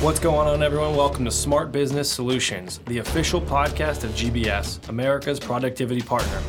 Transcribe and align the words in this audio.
What's 0.00 0.18
going 0.18 0.48
on, 0.48 0.62
everyone? 0.62 0.96
Welcome 0.96 1.26
to 1.26 1.30
Smart 1.30 1.72
Business 1.72 2.10
Solutions, 2.10 2.78
the 2.86 3.00
official 3.00 3.38
podcast 3.38 4.02
of 4.02 4.12
GBS, 4.12 4.88
America's 4.88 5.38
productivity 5.38 6.00
partner. 6.00 6.40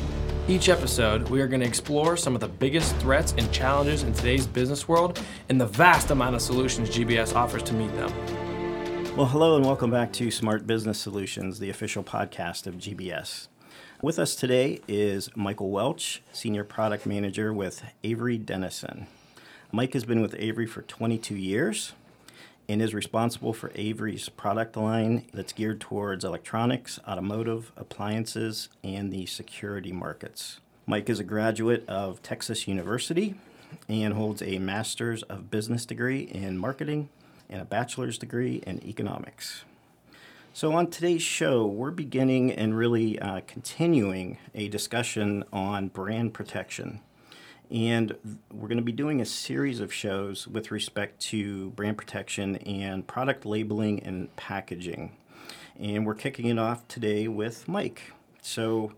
Each 0.48 0.70
episode, 0.70 1.28
we 1.28 1.42
are 1.42 1.48
going 1.48 1.60
to 1.60 1.68
explore 1.68 2.16
some 2.16 2.34
of 2.34 2.40
the 2.40 2.48
biggest 2.48 2.96
threats 2.96 3.34
and 3.38 3.52
challenges 3.52 4.04
in 4.04 4.14
today's 4.14 4.48
business 4.48 4.88
world 4.88 5.20
and 5.50 5.60
the 5.60 5.66
vast 5.66 6.12
amount 6.12 6.34
of 6.34 6.42
solutions 6.42 6.90
GBS 6.90 7.36
offers 7.36 7.62
to 7.64 7.74
meet 7.74 7.94
them. 7.96 9.18
Well, 9.18 9.28
hello 9.28 9.58
and 9.58 9.66
welcome 9.66 9.92
back 9.92 10.14
to 10.14 10.32
Smart 10.32 10.66
Business 10.66 10.98
Solutions, 10.98 11.60
the 11.60 11.70
official 11.70 12.06
podcast 12.06 12.68
of 12.68 12.76
GBS. 12.76 13.50
With 14.02 14.18
us 14.18 14.34
today 14.34 14.80
is 14.88 15.30
Michael 15.36 15.72
Welch, 15.72 16.24
Senior 16.32 16.64
Product 16.64 17.06
Manager 17.06 17.52
with 17.52 17.84
Avery 18.02 18.38
Dennison. 18.38 19.08
Mike 19.74 19.92
has 19.92 20.06
been 20.06 20.22
with 20.22 20.36
Avery 20.40 20.68
for 20.68 20.84
22 20.84 21.36
years 21.36 21.92
and 22.68 22.82
is 22.82 22.94
responsible 22.94 23.54
for 23.54 23.72
Avery's 23.76 24.30
product 24.30 24.78
line 24.78 25.26
that's 25.34 25.54
geared 25.54 25.82
towards 25.82 26.24
electronics, 26.24 27.00
automotive, 27.08 27.72
appliances, 27.76 28.70
and 28.84 29.12
the 29.12 29.26
security 29.26 29.92
markets. 29.92 30.60
Mike 30.86 31.10
is 31.10 31.20
a 31.20 31.24
graduate 31.24 31.88
of 31.88 32.22
Texas 32.24 32.68
University 32.68 33.36
and 33.88 34.14
holds 34.14 34.42
a 34.42 34.60
Master's 34.60 35.24
of 35.24 35.52
Business 35.52 35.86
degree 35.86 36.22
in 36.22 36.58
marketing 36.58 37.10
and 37.50 37.62
a 37.62 37.66
bachelor's 37.66 38.18
degree 38.18 38.64
in 38.66 38.84
economics. 38.86 39.64
So, 40.54 40.74
on 40.74 40.88
today's 40.88 41.22
show, 41.22 41.66
we're 41.66 41.92
beginning 41.92 42.52
and 42.52 42.78
really 42.78 43.18
uh, 43.20 43.40
continuing 43.48 44.38
a 44.54 44.68
discussion 44.68 45.46
on 45.54 45.88
brand 45.88 46.34
protection. 46.34 47.00
And 47.72 48.18
we're 48.52 48.68
going 48.68 48.78
to 48.78 48.84
be 48.84 48.92
doing 48.92 49.22
a 49.22 49.26
series 49.26 49.80
of 49.80 49.94
shows 49.94 50.46
with 50.46 50.72
respect 50.72 51.22
to 51.28 51.70
brand 51.70 51.98
protection 51.98 52.58
and 52.58 53.08
product 53.08 53.46
labeling 53.46 54.04
and 54.04 54.36
packaging. 54.36 55.16
And 55.80 56.06
we're 56.06 56.16
kicking 56.16 56.48
it 56.48 56.60
off 56.60 56.86
today 56.90 57.30
with 57.30 57.70
Mike. 57.70 58.12
So, 58.42 58.92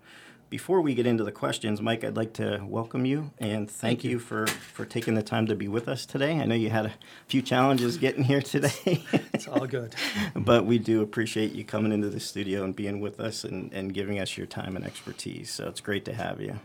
before 0.50 0.82
we 0.82 0.94
get 0.94 1.08
into 1.08 1.24
the 1.24 1.32
questions, 1.32 1.82
Mike, 1.82 2.04
I'd 2.04 2.16
like 2.16 2.34
to 2.34 2.64
welcome 2.64 3.06
you 3.06 3.32
and 3.40 3.70
thank, 3.70 4.02
thank 4.02 4.04
you. 4.04 4.12
you. 4.12 4.20
for, 4.20 4.46
for 4.46 4.86
taking 4.86 5.16
the 5.16 5.24
time 5.24 5.48
to 5.48 5.56
be 5.56 5.68
with 5.68 5.88
us 5.88 6.06
today. 6.06 6.40
I 6.40 6.46
know 6.46 6.54
you 6.54 6.70
had 6.70 6.86
a 6.86 6.94
few 7.28 7.42
challenges 7.42 7.98
getting 7.98 8.24
here 8.24 8.42
today. 8.42 9.04
it's 9.34 9.48
all 9.48 9.66
good. 9.66 9.96
but 10.36 10.66
we 10.66 10.78
do 10.78 11.02
appreciate 11.02 11.54
you 11.54 11.64
coming 11.64 11.92
into 11.92 12.10
the 12.10 12.20
studio 12.20 12.64
and 12.64 12.76
being 12.76 13.02
with 13.02 13.20
us 13.20 13.44
and, 13.44 13.74
and 13.74 13.96
giving 13.96 14.20
us 14.20 14.38
your 14.38 14.46
time 14.46 14.76
and 14.76 14.86
expertise. 14.86 15.52
So 15.52 15.68
it's 15.68 15.82
great 15.82 16.06
to 16.06 16.14
have 16.14 16.40
you. 16.40 16.60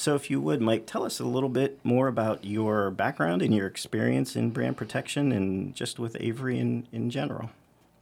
So, 0.00 0.14
if 0.14 0.30
you 0.30 0.40
would, 0.40 0.62
Mike, 0.62 0.86
tell 0.86 1.04
us 1.04 1.20
a 1.20 1.26
little 1.26 1.50
bit 1.50 1.78
more 1.84 2.08
about 2.08 2.42
your 2.42 2.90
background 2.90 3.42
and 3.42 3.54
your 3.54 3.66
experience 3.66 4.34
in 4.34 4.48
brand 4.48 4.78
protection 4.78 5.30
and 5.30 5.74
just 5.74 5.98
with 5.98 6.16
Avery 6.18 6.58
in, 6.58 6.86
in 6.90 7.10
general. 7.10 7.50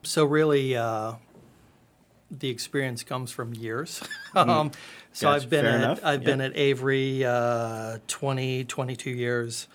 So, 0.04 0.24
really, 0.24 0.76
uh, 0.76 1.14
the 2.30 2.50
experience 2.50 3.02
comes 3.02 3.32
from 3.32 3.52
years. 3.52 4.00
Mm-hmm. 4.28 4.50
um, 4.50 4.70
so, 5.12 5.26
gotcha. 5.26 5.42
I've 5.42 5.50
been 5.50 5.64
Fair 5.64 5.70
at 5.70 5.80
enough. 5.82 6.00
I've 6.04 6.22
been 6.22 6.40
at 6.42 6.54
Avery 6.54 7.24
uh, 7.24 7.98
20, 8.06 8.64
22 8.64 9.10
years. 9.10 9.66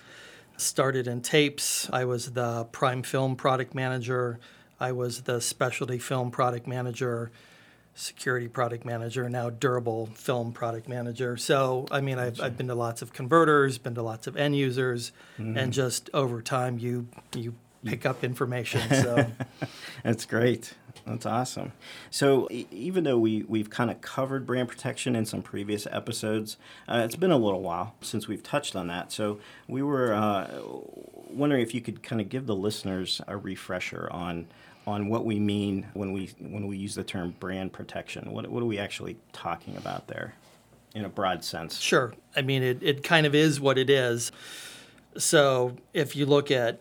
Started 0.55 1.07
in 1.07 1.21
tapes. 1.21 1.89
I 1.91 2.05
was 2.05 2.31
the 2.31 2.66
prime 2.66 3.01
film 3.01 3.35
product 3.35 3.73
manager. 3.75 4.39
I 4.79 4.91
was 4.91 5.23
the 5.23 5.41
specialty 5.41 5.97
film 5.97 6.29
product 6.31 6.67
manager 6.67 7.31
security 7.95 8.47
product 8.47 8.86
manager, 8.86 9.30
now 9.30 9.49
durable 9.49 10.08
film 10.08 10.52
product 10.52 10.88
manager. 10.88 11.38
So, 11.38 11.86
I 11.91 12.02
mean, 12.02 12.17
I've, 12.17 12.41
I've 12.41 12.58
been 12.58 12.67
to 12.67 12.75
lots 12.75 13.02
of 13.02 13.13
converters, 13.13 13.77
been 13.77 13.95
to 13.95 14.02
lots 14.02 14.27
of 14.27 14.35
end 14.35 14.55
users, 14.55 15.11
mm-hmm. 15.38 15.58
and 15.58 15.73
just 15.73 16.09
over 16.13 16.41
time, 16.41 16.80
you 16.80 17.08
you 17.35 17.53
pick 17.85 18.05
up 18.05 18.23
information. 18.23 18.81
So 18.89 19.31
that's 20.03 20.25
great. 20.25 20.73
That's 21.06 21.25
awesome. 21.25 21.73
So 22.09 22.47
e- 22.50 22.67
even 22.72 23.03
though 23.03 23.17
we 23.17 23.44
we've 23.44 23.69
kind 23.69 23.91
of 23.91 24.01
covered 24.01 24.46
brand 24.46 24.69
protection 24.69 25.16
in 25.16 25.25
some 25.25 25.41
previous 25.41 25.85
episodes, 25.88 26.57
uh, 26.88 27.01
it's 27.03 27.16
been 27.16 27.31
a 27.31 27.38
little 27.38 27.62
while 27.62 27.96
since 28.01 28.28
we've 28.28 28.44
touched 28.44 28.75
on 28.75 28.88
that. 28.88 29.12
So 29.12 29.40
we 29.67 29.84
were 29.84 30.13
uh, 30.13 30.47
wondering 31.29 31.62
if 31.62 31.73
you 31.73 31.81
could 31.81 32.03
kind 32.03 32.22
of 32.22 32.29
give 32.29 32.46
the 32.46 32.56
listeners 32.56 33.22
a 33.28 33.35
refresher 33.35 34.07
on 34.12 34.47
on 34.85 35.07
what 35.07 35.25
we 35.25 35.39
mean 35.39 35.88
when 35.94 36.11
we 36.11 36.29
when 36.39 36.67
we 36.67 36.77
use 36.77 36.95
the 36.95 37.03
term 37.03 37.35
brand 37.39 37.73
protection. 37.73 38.31
What 38.31 38.47
what 38.47 38.61
are 38.61 38.67
we 38.67 38.79
actually 38.79 39.17
talking 39.31 39.77
about 39.77 40.07
there, 40.07 40.35
in 40.94 41.05
a 41.05 41.09
broad 41.09 41.44
sense? 41.44 41.79
Sure. 41.79 42.13
I 42.35 42.41
mean, 42.41 42.63
it 42.63 42.81
it 42.81 43.03
kind 43.03 43.25
of 43.25 43.33
is 43.33 43.59
what 43.59 43.77
it 43.77 43.89
is. 43.89 44.31
So 45.17 45.75
if 45.93 46.16
you 46.16 46.25
look 46.25 46.51
at 46.51 46.79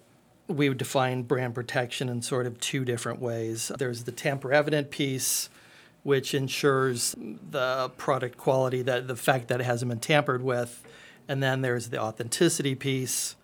we 0.48 0.68
would 0.68 0.78
define 0.78 1.22
brand 1.22 1.54
protection 1.54 2.08
in 2.08 2.22
sort 2.22 2.46
of 2.46 2.58
two 2.60 2.84
different 2.84 3.20
ways. 3.20 3.70
There's 3.78 4.04
the 4.04 4.12
tamper 4.12 4.52
evident 4.52 4.90
piece, 4.90 5.48
which 6.02 6.34
ensures 6.34 7.14
the 7.18 7.90
product 7.96 8.36
quality, 8.36 8.82
that 8.82 9.08
the 9.08 9.16
fact 9.16 9.48
that 9.48 9.60
it 9.60 9.64
hasn't 9.64 9.88
been 9.88 10.00
tampered 10.00 10.42
with, 10.42 10.84
and 11.28 11.42
then 11.42 11.62
there's 11.62 11.88
the 11.88 12.00
authenticity 12.00 12.74
piece, 12.74 13.36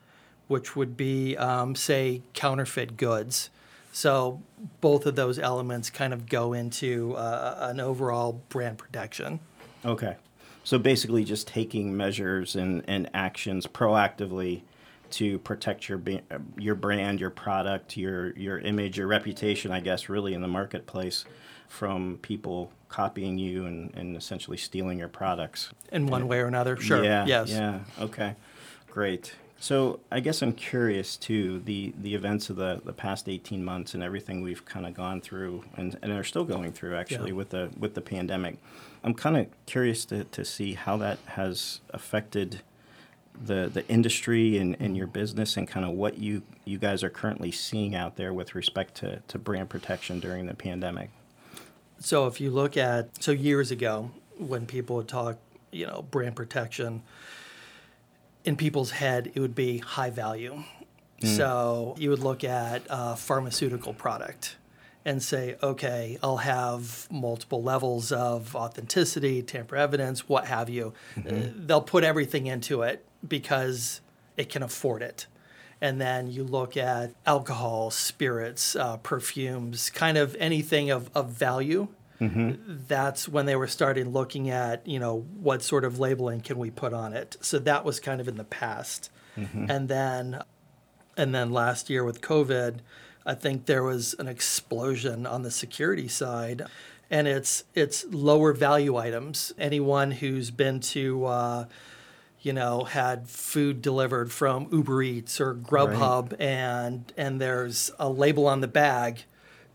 which 0.48 0.74
would 0.74 0.97
be, 0.97 1.36
um, 1.36 1.74
say, 1.74 2.22
counterfeit 2.34 2.97
goods. 2.97 3.50
So 3.98 4.41
both 4.81 5.06
of 5.06 5.16
those 5.16 5.41
elements 5.41 5.91
kind 5.91 6.12
of 6.12 6.28
go 6.28 6.53
into 6.53 7.16
uh, 7.16 7.69
an 7.69 7.81
overall 7.81 8.44
brand 8.48 8.78
protection. 8.78 9.41
Okay. 9.84 10.14
So 10.62 10.78
basically, 10.78 11.25
just 11.25 11.48
taking 11.48 11.97
measures 11.97 12.54
and, 12.54 12.84
and 12.86 13.10
actions 13.12 13.66
proactively 13.66 14.62
to 15.10 15.41
protect 15.41 15.88
your 15.88 16.00
your 16.56 16.76
brand, 16.76 17.19
your 17.19 17.31
product, 17.31 17.97
your 17.97 18.36
your 18.36 18.60
image, 18.60 18.98
your 18.98 19.09
reputation, 19.09 19.72
I 19.72 19.81
guess, 19.81 20.09
really 20.09 20.32
in 20.32 20.42
the 20.42 20.48
marketplace 20.48 21.25
from 21.66 22.20
people 22.22 22.70
copying 22.88 23.36
you 23.36 23.66
and, 23.66 23.92
and 23.97 24.16
essentially 24.16 24.59
stealing 24.59 25.00
your 25.00 25.09
products. 25.09 25.70
In 25.91 26.06
one 26.06 26.28
way 26.28 26.38
or 26.38 26.47
another, 26.47 26.76
sure. 26.76 27.03
Yeah. 27.03 27.26
Yes. 27.26 27.50
Yeah. 27.50 27.80
Okay. 27.98 28.36
Great. 28.92 29.34
So 29.60 29.98
I 30.10 30.20
guess 30.20 30.41
I'm 30.41 30.52
curious 30.52 31.16
too 31.16 31.60
the 31.64 31.92
the 32.00 32.14
events 32.14 32.48
of 32.48 32.56
the, 32.56 32.80
the 32.84 32.92
past 32.92 33.28
18 33.28 33.64
months 33.64 33.94
and 33.94 34.02
everything 34.02 34.41
we've 34.41 34.64
kind 34.64 34.86
of 34.86 34.94
gone 34.94 35.20
through 35.20 35.64
and, 35.76 35.98
and 36.00 36.12
are 36.12 36.24
still 36.24 36.44
going 36.44 36.72
through 36.72 36.96
actually 36.96 37.30
yeah. 37.30 37.36
with 37.36 37.50
the 37.50 37.70
with 37.78 37.94
the 37.94 38.00
pandemic. 38.00 38.58
I'm 39.02 39.14
kind 39.14 39.36
of 39.36 39.47
curious 39.66 40.04
to, 40.06 40.24
to 40.24 40.44
see 40.44 40.74
how 40.74 40.97
that 40.98 41.18
has 41.26 41.80
affected 41.91 42.62
the 43.41 43.68
the 43.72 43.86
industry 43.88 44.58
and, 44.58 44.76
and 44.78 44.97
your 44.97 45.06
business 45.08 45.56
and 45.56 45.66
kind 45.66 45.84
of 45.84 45.92
what 45.92 46.18
you 46.18 46.42
you 46.64 46.78
guys 46.78 47.02
are 47.02 47.10
currently 47.10 47.50
seeing 47.50 47.97
out 47.97 48.16
there 48.16 48.32
with 48.32 48.54
respect 48.54 48.94
to, 48.97 49.20
to 49.26 49.38
brand 49.38 49.68
protection 49.68 50.20
during 50.20 50.47
the 50.47 50.54
pandemic. 50.54 51.10
So 51.98 52.28
if 52.28 52.41
you 52.41 52.50
look 52.50 52.76
at 52.76 53.22
so 53.22 53.32
years 53.32 53.72
ago 53.72 54.12
when 54.38 54.66
people 54.66 54.97
would 54.97 55.08
talk, 55.08 55.36
you 55.72 55.86
know, 55.86 56.06
brand 56.10 56.36
protection 56.36 57.02
in 58.48 58.56
people's 58.56 58.92
head, 58.92 59.31
it 59.34 59.41
would 59.41 59.54
be 59.54 59.76
high 59.76 60.09
value. 60.09 60.64
Mm. 61.20 61.36
So 61.36 61.94
you 61.98 62.09
would 62.09 62.20
look 62.20 62.42
at 62.42 62.82
a 62.88 63.14
pharmaceutical 63.14 63.92
product 63.92 64.56
and 65.04 65.22
say, 65.22 65.56
okay, 65.62 66.19
I'll 66.22 66.38
have 66.38 67.06
multiple 67.10 67.62
levels 67.62 68.10
of 68.10 68.56
authenticity, 68.56 69.42
tamper 69.42 69.76
evidence, 69.76 70.31
what 70.31 70.47
have 70.47 70.70
you. 70.70 70.94
Mm-hmm. 71.14 71.36
Uh, 71.36 71.66
they'll 71.66 71.82
put 71.82 72.04
everything 72.04 72.47
into 72.47 72.81
it 72.81 73.04
because 73.26 74.00
it 74.38 74.48
can 74.48 74.62
afford 74.62 75.03
it. 75.03 75.26
And 75.82 76.00
then 76.00 76.30
you 76.30 76.42
look 76.42 76.75
at 76.76 77.12
alcohol, 77.26 77.91
spirits, 77.91 78.75
uh, 78.75 78.97
perfumes, 78.97 79.91
kind 79.91 80.16
of 80.16 80.34
anything 80.41 80.88
of, 80.91 81.10
of 81.15 81.28
value 81.28 81.88
Mm-hmm. 82.20 82.82
That's 82.88 83.28
when 83.28 83.46
they 83.46 83.56
were 83.56 83.66
starting 83.66 84.10
looking 84.10 84.50
at, 84.50 84.86
you 84.86 84.98
know, 84.98 85.26
what 85.40 85.62
sort 85.62 85.84
of 85.84 85.98
labeling 85.98 86.40
can 86.40 86.58
we 86.58 86.70
put 86.70 86.92
on 86.92 87.12
it. 87.12 87.36
So 87.40 87.58
that 87.60 87.84
was 87.84 88.00
kind 88.00 88.20
of 88.20 88.28
in 88.28 88.36
the 88.36 88.44
past. 88.44 89.10
Mm-hmm. 89.36 89.70
And 89.70 89.88
then 89.88 90.42
and 91.16 91.34
then 91.34 91.53
last 91.53 91.91
year 91.91 92.04
with 92.04 92.20
COVID, 92.20 92.78
I 93.26 93.34
think 93.34 93.66
there 93.66 93.82
was 93.82 94.15
an 94.18 94.28
explosion 94.28 95.26
on 95.26 95.42
the 95.42 95.50
security 95.50 96.09
side. 96.09 96.62
And 97.10 97.28
it's 97.28 97.65
it's 97.74 98.04
lower 98.10 98.53
value 98.53 98.97
items. 98.97 99.53
Anyone 99.59 100.10
who's 100.10 100.50
been 100.50 100.80
to 100.80 101.24
uh, 101.24 101.64
you 102.41 102.53
know, 102.53 102.84
had 102.84 103.28
food 103.28 103.82
delivered 103.82 104.30
from 104.32 104.68
Uber 104.72 105.03
Eats 105.03 105.41
or 105.41 105.54
Grubhub 105.54 106.32
right. 106.32 106.41
and 106.41 107.12
and 107.16 107.41
there's 107.41 107.91
a 107.98 108.09
label 108.09 108.47
on 108.47 108.60
the 108.60 108.68
bag 108.68 109.24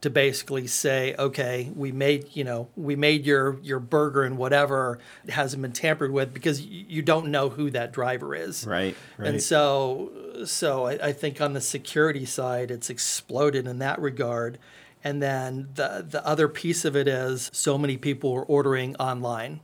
to 0.04 0.10
basically 0.10 0.68
say, 0.68 1.16
okay, 1.18 1.72
we 1.74 1.94
made 1.94 2.36
you 2.36 2.44
know 2.44 2.68
we 2.76 2.96
made 2.98 3.26
your 3.26 3.58
your 3.64 3.80
burger 3.80 4.24
and 4.24 4.38
whatever 4.38 5.00
it 5.24 5.32
hasn't 5.32 5.62
been 5.62 5.72
tampered 5.72 6.12
with 6.12 6.34
because 6.34 6.62
you 6.62 7.02
don't 7.02 7.28
know 7.28 7.48
who 7.48 7.72
that 7.72 7.94
driver 7.94 8.36
is. 8.36 8.68
Right. 8.68 8.98
right. 9.18 9.30
And 9.30 9.42
so 9.42 10.12
so 10.46 10.88
I, 10.88 11.08
I 11.08 11.14
think 11.14 11.40
on 11.40 11.54
the 11.54 11.62
security 11.62 12.26
side, 12.26 12.70
it's 12.70 12.90
exploded 12.90 13.66
in 13.66 13.80
that 13.80 14.00
regard. 14.02 14.60
And 15.06 15.22
then 15.22 15.70
the 15.76 16.06
the 16.08 16.26
other 16.28 16.50
piece 16.50 16.84
of 16.84 16.98
it 16.98 17.08
is 17.08 17.50
so 17.54 17.78
many 17.78 17.96
people 17.96 18.34
were 18.34 18.44
ordering 18.44 18.98
online. 18.98 19.62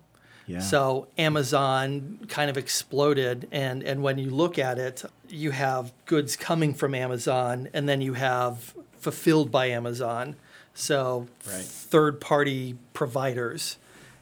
Yeah. 0.47 0.59
So 0.59 1.09
Amazon 1.17 2.21
kind 2.29 2.49
of 2.49 2.57
exploded, 2.57 3.49
and 3.51 3.83
and 3.83 4.01
when 4.01 4.17
you 4.17 4.29
look 4.29 4.57
at 4.57 4.79
it, 4.79 5.03
you 5.27 5.51
have 5.51 5.91
goods 6.05 6.37
coming 6.37 6.73
from 6.73 6.95
Amazon, 6.95 7.67
and 7.73 7.89
then 7.89 7.99
you 7.99 8.13
have 8.13 8.73
fulfilled 8.99 9.51
by 9.51 9.67
Amazon, 9.67 10.35
so 10.73 11.27
Right. 11.47 11.63
third 11.63 12.21
party 12.21 12.75
providers. 12.93 13.77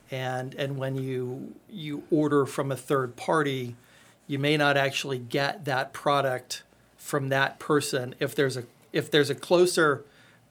And, 0.10 0.54
and 0.56 0.78
when 0.78 0.96
you, 0.96 1.54
you 1.70 2.04
order 2.10 2.46
from 2.46 2.72
a 2.72 2.78
third 2.78 3.16
party, 3.18 3.76
you 4.26 4.40
may 4.40 4.56
not 4.58 4.78
actually 4.78 5.20
get 5.20 5.66
that 5.66 5.92
product 5.94 6.64
from 6.98 7.30
that 7.30 7.60
person. 7.60 8.16
If 8.20 8.34
there's 8.34 8.56
a, 8.58 8.64
if 8.94 9.12
there's 9.12 9.30
a 9.30 9.36
closer 9.36 10.06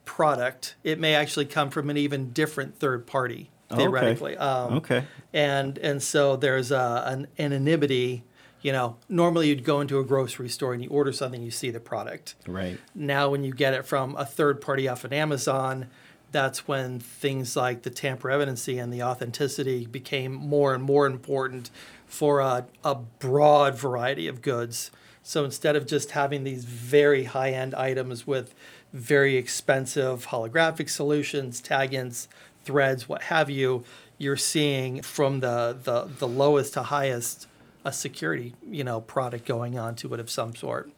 product, 0.05 0.75
it 0.83 0.99
may 0.99 1.15
actually 1.15 1.45
come 1.45 1.69
from 1.69 1.89
an 1.89 1.97
even 1.97 2.31
different 2.31 2.77
third 2.77 3.07
party, 3.07 3.49
Okay. 3.71 3.81
theoretically. 3.81 4.37
Um, 4.37 4.73
Okay. 4.77 5.03
and 5.33 5.77
and 5.79 6.01
so 6.01 6.35
there's 6.35 6.71
a, 6.71 7.03
an 7.05 7.27
anonymity. 7.39 8.23
You 8.61 8.71
know, 8.71 8.97
normally 9.07 9.49
you'd 9.49 9.63
go 9.63 9.81
into 9.81 9.99
a 9.99 10.03
grocery 10.03 10.49
store 10.49 10.73
and 10.73 10.83
you 10.83 10.89
order 10.89 11.11
something, 11.11 11.41
you 11.41 11.51
see 11.51 11.69
the 11.69 11.79
product. 11.79 12.35
Right. 12.47 12.79
Now, 12.95 13.29
when 13.29 13.43
you 13.43 13.53
get 13.53 13.73
it 13.73 13.85
from 13.85 14.15
a 14.15 14.25
third 14.25 14.61
party 14.61 14.87
off 14.87 15.03
of 15.03 15.13
Amazon, 15.13 15.87
that's 16.31 16.67
when 16.67 16.99
things 16.99 17.55
like 17.55 17.83
the 17.83 17.89
tamper 17.89 18.29
evidency 18.29 18.79
and 18.79 18.91
the 18.91 19.03
authenticity 19.03 19.85
became 19.85 20.33
more 20.33 20.73
and 20.73 20.83
more 20.83 21.05
important 21.05 21.69
for 22.05 22.39
a, 22.39 22.65
a 22.83 22.95
broad 22.95 23.75
variety 23.75 24.27
of 24.27 24.41
goods. 24.41 24.91
So 25.23 25.43
instead 25.45 25.75
of 25.75 25.85
just 25.85 26.11
having 26.11 26.43
these 26.43 26.63
very 26.65 27.25
high 27.25 27.51
end 27.51 27.75
items 27.75 28.25
with 28.25 28.55
very 28.93 29.35
expensive 29.35 30.27
holographic 30.27 30.89
solutions, 30.89 31.61
taggants, 31.61 32.27
threads, 32.63 33.09
what 33.09 33.23
have 33.23 33.49
you, 33.49 33.83
you're 34.17 34.37
seeing 34.37 35.01
from 35.01 35.41
the, 35.41 35.77
the, 35.83 36.05
the 36.19 36.27
lowest 36.27 36.73
to 36.73 36.83
highest 36.83 37.47
a 37.87 37.91
security 37.93 38.53
you 38.69 38.83
know 38.83 38.99
product 39.01 39.45
going 39.45 39.79
on 39.79 39.95
to 39.95 40.13
it 40.13 40.19
of 40.19 40.29
some 40.29 40.55
sort. 40.55 40.91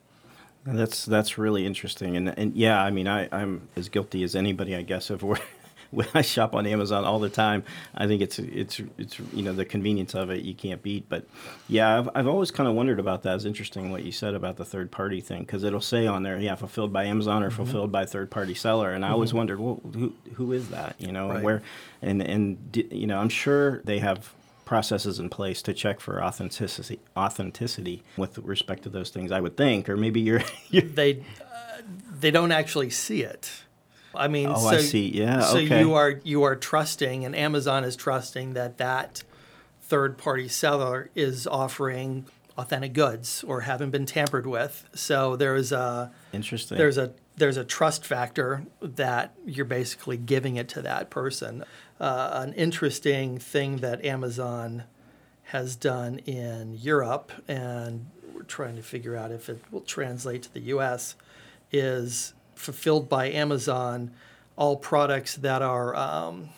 That's 0.66 1.06
that's 1.06 1.38
really 1.38 1.66
interesting, 1.66 2.18
and 2.18 2.38
and 2.38 2.56
yeah, 2.56 2.84
I 2.84 2.90
mean, 2.90 3.08
I 3.08 3.30
I'm 3.32 3.70
as 3.76 3.88
guilty 3.88 4.24
as 4.24 4.36
anybody, 4.36 4.76
I 4.76 4.82
guess, 4.82 5.10
of 5.10 5.24
where 5.30 5.40
when 5.92 6.08
I 6.14 6.22
shop 6.22 6.54
on 6.54 6.66
Amazon 6.66 7.06
all 7.06 7.20
the 7.20 7.30
time. 7.30 7.64
I 7.96 8.08
think 8.08 8.22
it's 8.22 8.40
it's 8.40 8.82
it's 8.98 9.20
you 9.34 9.44
know 9.44 9.54
the 9.54 9.66
convenience 9.66 10.14
of 10.16 10.30
it 10.30 10.42
you 10.42 10.54
can't 10.54 10.82
beat. 10.82 11.08
But 11.10 11.26
yeah, 11.68 12.00
I've 12.00 12.10
I've 12.16 12.28
always 12.28 12.52
kind 12.52 12.68
of 12.68 12.76
wondered 12.76 13.00
about 13.00 13.24
that. 13.24 13.36
It's 13.36 13.46
interesting 13.46 13.92
what 13.92 14.04
you 14.04 14.12
said 14.12 14.34
about 14.34 14.58
the 14.58 14.66
third 14.66 14.92
party 14.92 15.22
thing 15.22 15.42
because 15.42 15.64
it'll 15.64 15.82
say 15.82 16.08
on 16.08 16.24
there, 16.24 16.38
yeah, 16.40 16.56
fulfilled 16.56 16.94
by 16.94 17.06
Amazon 17.06 17.44
or 17.44 17.48
mm-hmm. 17.48 17.56
fulfilled 17.56 17.92
by 17.92 18.06
third 18.06 18.30
party 18.30 18.54
seller, 18.54 18.92
and 18.92 19.06
I 19.06 19.10
always 19.10 19.30
mm-hmm. 19.30 19.38
wondered, 19.38 19.60
well, 19.60 19.82
who 19.94 20.14
who 20.36 20.52
is 20.54 20.70
that? 20.70 20.96
You 21.00 21.12
know, 21.12 21.30
Right. 21.30 21.44
where 21.44 21.62
and 22.02 22.22
and 22.22 22.88
you 22.92 23.08
know, 23.08 23.20
I'm 23.20 23.30
sure 23.30 23.82
they 23.84 24.00
have 24.00 24.34
processes 24.70 25.18
in 25.18 25.30
place 25.30 25.64
to 25.64 25.74
check 25.74 26.00
for 26.00 26.24
authenticity 26.24 27.00
authenticity 27.18 28.04
with 28.18 28.38
respect 28.38 28.84
to 28.84 28.90
those 28.90 29.10
things 29.10 29.32
i 29.32 29.42
would 29.42 29.58
think 29.58 29.90
or 29.90 29.98
maybe 29.98 30.22
you're, 30.22 30.44
you're 30.70 30.84
they 30.84 31.24
uh, 31.42 31.82
they 32.20 32.32
don't 32.32 32.52
actually 32.52 32.90
see 32.90 33.24
it. 33.24 33.64
I 34.14 34.28
mean, 34.28 34.50
Oh, 34.50 34.56
so, 34.56 34.70
I 34.70 34.78
see. 34.78 35.10
Yeah, 35.10 35.42
So 35.42 35.58
okay. 35.60 35.80
you 35.80 35.94
are 35.94 36.20
you 36.24 36.44
are 36.44 36.56
trusting, 36.56 37.26
and 37.26 37.36
Amazon 37.36 37.84
is 37.84 37.96
trusting 37.96 38.54
that 38.54 38.78
that 38.78 39.24
third 39.82 40.18
party 40.18 40.48
seller 40.48 41.10
is 41.16 41.48
offering 41.48 42.26
authentic 42.58 42.94
goods 42.94 43.44
or 43.48 43.62
haven't 43.62 43.92
been 43.92 44.06
tampered 44.06 44.46
with. 44.46 44.88
So 44.94 45.36
there's 45.36 45.72
a 45.72 46.12
interesting 46.34 46.78
there's 46.78 46.98
a 46.98 47.14
there's 47.38 47.58
a 47.58 47.64
trust 47.64 48.06
factor 48.06 48.66
that 48.82 49.34
you're 49.46 49.66
basically 49.66 50.18
giving 50.18 50.58
it 50.58 50.68
to 50.70 50.82
that 50.82 51.10
person. 51.10 51.64
Uh, 52.00 52.30
an 52.34 52.54
interesting 52.54 53.38
thing 53.38 53.78
that 53.78 54.04
Amazon 54.06 54.84
has 55.44 55.76
done 55.76 56.20
in 56.20 56.78
Europe, 56.80 57.32
and 57.48 58.06
we're 58.34 58.44
trying 58.44 58.76
to 58.76 58.84
figure 58.84 59.16
out 59.16 59.32
if 59.32 59.50
it 59.50 59.62
will 59.72 59.82
translate 59.82 60.44
to 60.44 60.54
the 60.54 60.62
U.S., 60.62 61.16
is 61.72 62.34
fulfilled 62.56 63.10
by 63.10 63.30
Amazon. 63.30 64.12
All 64.56 64.78
products 64.78 65.36
that 65.36 65.62
are 65.62 65.96
um, 65.96 66.50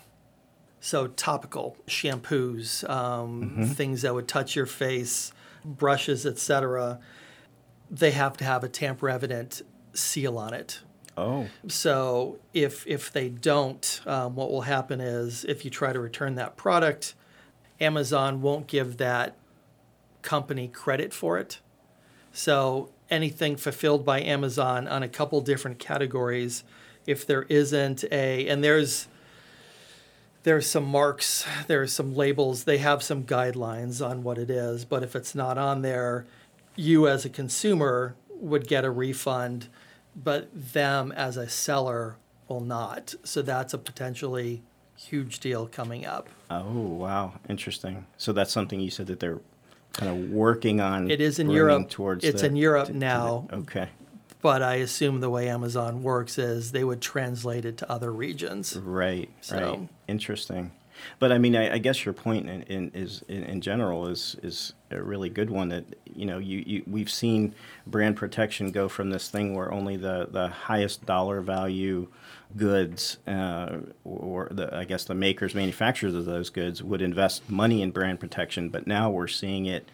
so 0.80 1.08
topical 1.08 1.78
shampoos, 1.88 2.88
um, 2.90 3.72
things 3.76 4.02
that 4.02 4.14
would 4.14 4.28
touch 4.28 4.56
your 4.56 4.66
face, 4.66 5.32
brushes, 5.64 6.26
etc. 6.26 7.00
They 7.90 8.12
have 8.12 8.36
to 8.38 8.44
have 8.44 8.64
a 8.64 8.70
tamper 8.70 9.10
evident 9.10 9.62
seal 9.94 10.38
on 10.38 10.54
it. 10.54 10.82
Oh 11.22 11.48
So 11.68 12.40
if 12.54 12.86
if 12.88 13.12
they 13.12 13.30
don't, 13.30 14.02
um, 14.06 14.36
what 14.36 14.52
will 14.52 14.62
happen 14.62 15.00
is 15.00 15.46
if 15.46 15.64
you 15.64 15.72
try 15.72 15.94
to 15.94 16.00
return 16.00 16.36
that 16.36 16.58
product, 16.58 17.16
Amazon 17.80 18.42
won't 18.42 18.68
give 18.68 18.98
that 18.98 19.36
company 20.22 20.68
credit 20.68 21.14
for 21.14 21.38
it. 21.38 21.60
So 22.32 22.92
anything 23.10 23.58
fulfilled 23.58 24.06
by 24.06 24.22
Amazon 24.22 24.88
on 24.88 25.04
a 25.04 25.10
couple 25.10 25.42
different 25.42 25.80
categories, 25.80 26.64
if 27.06 27.26
there 27.26 27.44
isn't 27.44 28.04
a 28.12 28.48
and 28.48 28.64
there's 28.64 29.08
there's 30.44 30.68
some 30.68 30.86
marks, 30.86 31.46
there's 31.68 31.94
some 31.94 32.16
labels, 32.16 32.64
they 32.64 32.80
have 32.80 33.04
some 33.04 33.24
guidelines 33.24 34.04
on 34.04 34.24
what 34.24 34.38
it 34.38 34.50
is, 34.50 34.86
but 34.86 35.04
if 35.04 35.16
it's 35.16 35.36
not 35.36 35.58
on 35.58 35.84
there, 35.84 36.26
you 36.76 37.08
as 37.08 37.26
a 37.26 37.30
consumer 37.30 38.16
would 38.30 38.68
get 38.68 38.84
a 38.84 38.90
refund, 38.90 39.68
but 40.16 40.50
them 40.54 41.12
as 41.12 41.38
a 41.38 41.48
seller 41.50 42.18
will 42.48 42.60
not. 42.62 43.16
So 43.24 43.42
that's 43.42 43.74
a 43.74 43.78
potentially 43.78 44.62
huge 44.96 45.40
deal 45.40 45.66
coming 45.68 46.06
up. 46.06 46.28
oh 46.52 46.80
wow 46.80 47.34
interesting 47.50 48.06
so 48.18 48.32
that's 48.34 48.52
something 48.52 48.80
you 48.80 48.90
said 48.92 49.08
that 49.08 49.20
they're 49.20 49.40
kind 49.94 50.12
of 50.12 50.30
working 50.30 50.80
on 50.80 51.10
It 51.10 51.20
is 51.22 51.40
in 51.40 51.50
Europe. 51.50 51.90
towards 51.90 52.24
It's 52.24 52.42
the- 52.42 52.48
in 52.48 52.56
Europe 52.56 52.86
to- 52.88 52.94
to 52.94 53.00
the- 53.00 53.06
now. 53.06 53.48
okay 53.52 53.90
But 54.44 54.62
I 54.62 54.76
assume 54.76 55.20
the 55.22 55.30
way 55.30 55.50
Amazon 55.50 56.04
works 56.04 56.38
is 56.38 56.72
they 56.72 56.84
would 56.84 57.02
translate 57.02 57.64
it 57.66 57.78
to 57.78 57.92
other 57.92 58.12
regions. 58.12 58.76
right 58.78 59.30
So- 59.42 59.58
right 59.58 59.90
interesting 60.08 60.72
but 61.20 61.32
i 61.32 61.38
mean 61.38 61.56
i, 61.56 61.74
I 61.74 61.78
guess 61.78 62.06
your 62.06 62.14
point 62.14 62.50
in, 62.50 62.62
in 62.64 62.92
is 62.94 63.24
in, 63.28 63.44
in 63.44 63.62
general 63.62 64.08
is 64.08 64.36
is 64.44 64.74
a 64.92 65.02
really 65.02 65.30
good 65.30 65.50
one 65.50 65.70
that 65.70 65.86
you 66.14 66.26
know 66.26 66.38
you, 66.38 66.64
you 66.66 66.84
we've 66.88 67.10
seen 67.10 67.54
brand 67.88 68.18
protection 68.18 68.72
go 68.72 68.90
from 68.90 69.10
this 69.10 69.30
thing 69.30 69.56
where 69.56 69.72
only 69.72 69.98
the 69.98 70.28
the 70.32 70.48
highest 70.50 71.06
dollar 71.06 71.42
value 71.42 72.08
goods 72.58 73.18
uh, 73.28 73.78
or 74.04 74.48
the 74.52 74.76
I 74.76 74.84
guess 74.84 75.06
the 75.06 75.16
makers 75.16 75.56
manufacturers 75.56 76.16
of 76.16 76.26
those 76.26 76.50
goods 76.50 76.84
would 76.84 77.02
invest 77.02 77.50
money 77.50 77.82
in 77.82 77.92
brand 77.92 78.20
protection. 78.20 78.70
But 78.70 78.88
now 78.88 79.10
we're 79.10 79.28
seeing 79.28 79.66
it 79.66 79.88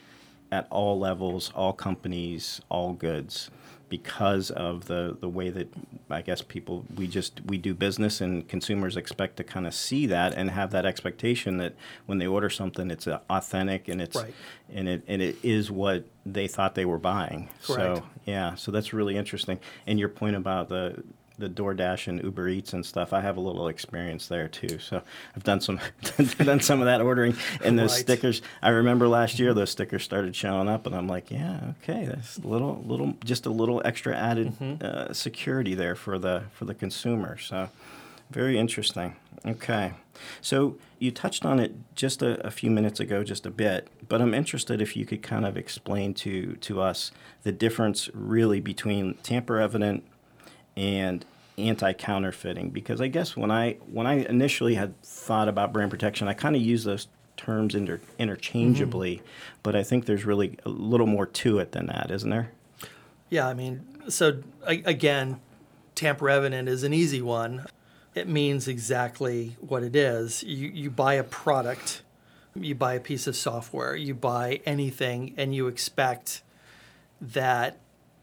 at 0.52 0.68
all 0.70 0.98
levels 0.98 1.52
all 1.56 1.74
companies 1.74 2.62
all 2.70 2.94
goods 2.94 3.52
because 3.90 4.52
of 4.52 4.86
the 4.86 5.18
the 5.20 5.30
way 5.30 5.50
that 5.50 5.72
I 6.10 6.22
guess 6.22 6.42
people 6.42 6.86
we 6.96 7.08
just 7.08 7.42
we 7.46 7.58
do 7.58 7.74
business 7.74 8.20
and 8.22 8.48
consumers 8.48 8.98
expect 8.98 9.38
to 9.38 9.44
kind 9.44 9.66
of 9.68 9.74
see 9.74 10.06
that 10.08 10.34
and 10.34 10.52
have 10.52 10.72
that 10.72 10.86
expectation 10.86 11.58
that 11.58 11.74
when 12.06 12.18
they 12.18 12.28
order 12.28 12.50
something 12.50 12.92
it's 12.92 13.08
uh, 13.08 13.20
authentic 13.30 13.88
and 13.88 14.02
it's 14.02 14.16
Right. 14.16 14.34
and 14.74 14.88
it 14.90 15.04
and 15.08 15.22
it 15.22 15.38
is 15.44 15.72
what 15.72 16.06
they 16.26 16.48
thought 16.48 16.76
they 16.76 16.86
were 16.86 16.98
buying. 17.00 17.50
Correct. 17.64 17.98
So 17.98 18.04
yeah, 18.26 18.56
so 18.56 18.72
that's 18.72 18.92
really 18.94 19.16
interesting. 19.16 19.60
And 19.86 19.98
your 20.00 20.10
point 20.10 20.36
about 20.36 20.68
the 20.70 21.04
the 21.38 21.48
DoorDash 21.50 22.08
and 22.08 22.24
Uber 22.24 22.48
Eats 22.50 22.74
and 22.74 22.86
stuff, 22.86 23.14
I 23.14 23.22
have 23.22 23.38
a 23.38 23.40
little 23.40 23.68
experience 23.68 24.28
there 24.28 24.48
too. 24.48 24.80
So 24.80 25.02
I've 25.36 25.44
done 25.44 25.62
some 25.62 25.80
done 26.38 26.60
some 26.62 26.80
of 26.82 26.86
that 26.86 27.02
ordering 27.02 27.36
and 27.64 27.78
those 27.78 27.92
Right. 27.94 28.00
stickers. 28.02 28.42
I 28.62 28.70
remember 28.70 29.08
last 29.08 29.38
year 29.40 29.54
those 29.54 29.70
stickers 29.70 30.04
started 30.04 30.36
showing 30.36 30.68
up, 30.68 30.86
and 30.86 30.96
I'm 30.96 31.08
like, 31.08 31.30
yeah, 31.32 31.74
okay, 31.84 32.06
that's 32.06 32.38
a 32.38 32.48
little 32.48 32.84
little 32.86 33.14
just 33.24 33.46
a 33.46 33.52
little 33.52 33.82
extra 33.86 34.16
added 34.16 34.54
uh, 34.84 35.14
security 35.14 35.76
there 35.76 35.96
for 35.96 36.18
the 36.18 36.44
for 36.54 36.66
the 36.66 36.74
consumer. 36.74 37.38
So 37.38 37.70
very 38.32 38.58
interesting. 38.58 39.16
Okay. 39.46 39.94
So 40.42 40.78
you 40.98 41.12
touched 41.12 41.46
on 41.46 41.60
it 41.60 41.76
just 41.96 42.24
a, 42.24 42.44
a 42.46 42.50
few 42.50 42.72
minutes 42.72 43.00
ago, 43.00 43.24
just 43.24 43.46
a 43.46 43.52
bit, 43.52 43.88
but 44.10 44.20
I'm 44.20 44.34
interested 44.34 44.82
if 44.82 44.98
you 44.98 45.06
could 45.06 45.22
kind 45.22 45.46
of 45.46 45.56
explain 45.56 46.16
to, 46.16 46.56
to 46.56 46.82
us 46.82 47.12
the 47.44 47.52
difference 47.52 48.10
really 48.16 48.60
between 48.60 49.14
tamper 49.22 49.60
evident 49.60 50.04
and 50.78 51.26
anti-counterfeiting 51.58 52.70
because 52.70 53.02
I 53.02 53.08
guess 53.08 53.36
when 53.36 53.52
I 53.52 53.74
when 53.92 54.08
I 54.08 54.26
initially 54.26 54.76
had 54.76 55.02
thought 55.02 55.50
about 55.50 55.74
brand 55.74 55.92
protection 55.92 56.28
I 56.30 56.34
kind 56.34 56.56
of 56.56 56.62
use 56.62 56.84
those 56.86 57.08
terms 57.36 57.76
inter- 57.76 58.00
interchangeably 58.20 59.18
mm-hmm. 59.18 59.26
but 59.64 59.76
I 59.76 59.84
think 59.84 60.06
there's 60.06 60.24
really 60.24 60.58
a 60.66 60.70
little 60.70 61.08
more 61.08 61.26
to 61.26 61.60
it 61.60 61.72
than 61.72 61.88
that 61.88 62.12
isn't 62.12 62.30
there 62.30 62.52
Yeah, 63.30 63.48
I 63.48 63.54
mean, 63.54 63.86
so 64.08 64.42
a- 64.66 64.84
again, 64.84 65.40
tamper 65.96 66.30
evident 66.30 66.70
is 66.70 66.84
an 66.84 66.94
easy 66.94 67.22
one. 67.22 67.66
It 68.16 68.28
means 68.28 68.68
exactly 68.68 69.58
what 69.60 69.84
it 69.84 69.96
is. 69.96 70.44
You, 70.44 70.70
you 70.70 70.90
buy 70.90 71.16
a 71.16 71.24
product, 71.24 72.04
you 72.56 72.74
buy 72.74 72.94
a 72.94 73.00
piece 73.00 73.28
of 73.28 73.36
software, 73.36 73.96
you 73.96 74.14
buy 74.14 74.62
anything, 74.66 75.34
and 75.38 75.54
you 75.54 75.68
expect 75.68 76.42
that 77.20 77.78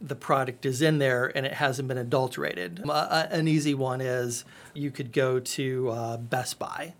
the 0.05 0.15
product 0.15 0.67
is 0.67 0.83
in 0.83 0.99
there 0.99 1.33
and 1.35 1.47
it 1.47 1.55
hasn't 1.55 1.89
been 1.89 1.99
adulterated. 1.99 2.83
Uh, 2.87 2.93
uh, 2.93 3.27
an 3.31 3.49
easy 3.49 3.75
one 3.75 4.01
is 4.01 4.45
you 4.75 4.91
could 4.91 5.13
go 5.13 5.41
to 5.41 5.89
uh, 5.91 6.17
Best 6.19 6.59
Buy 6.59 6.95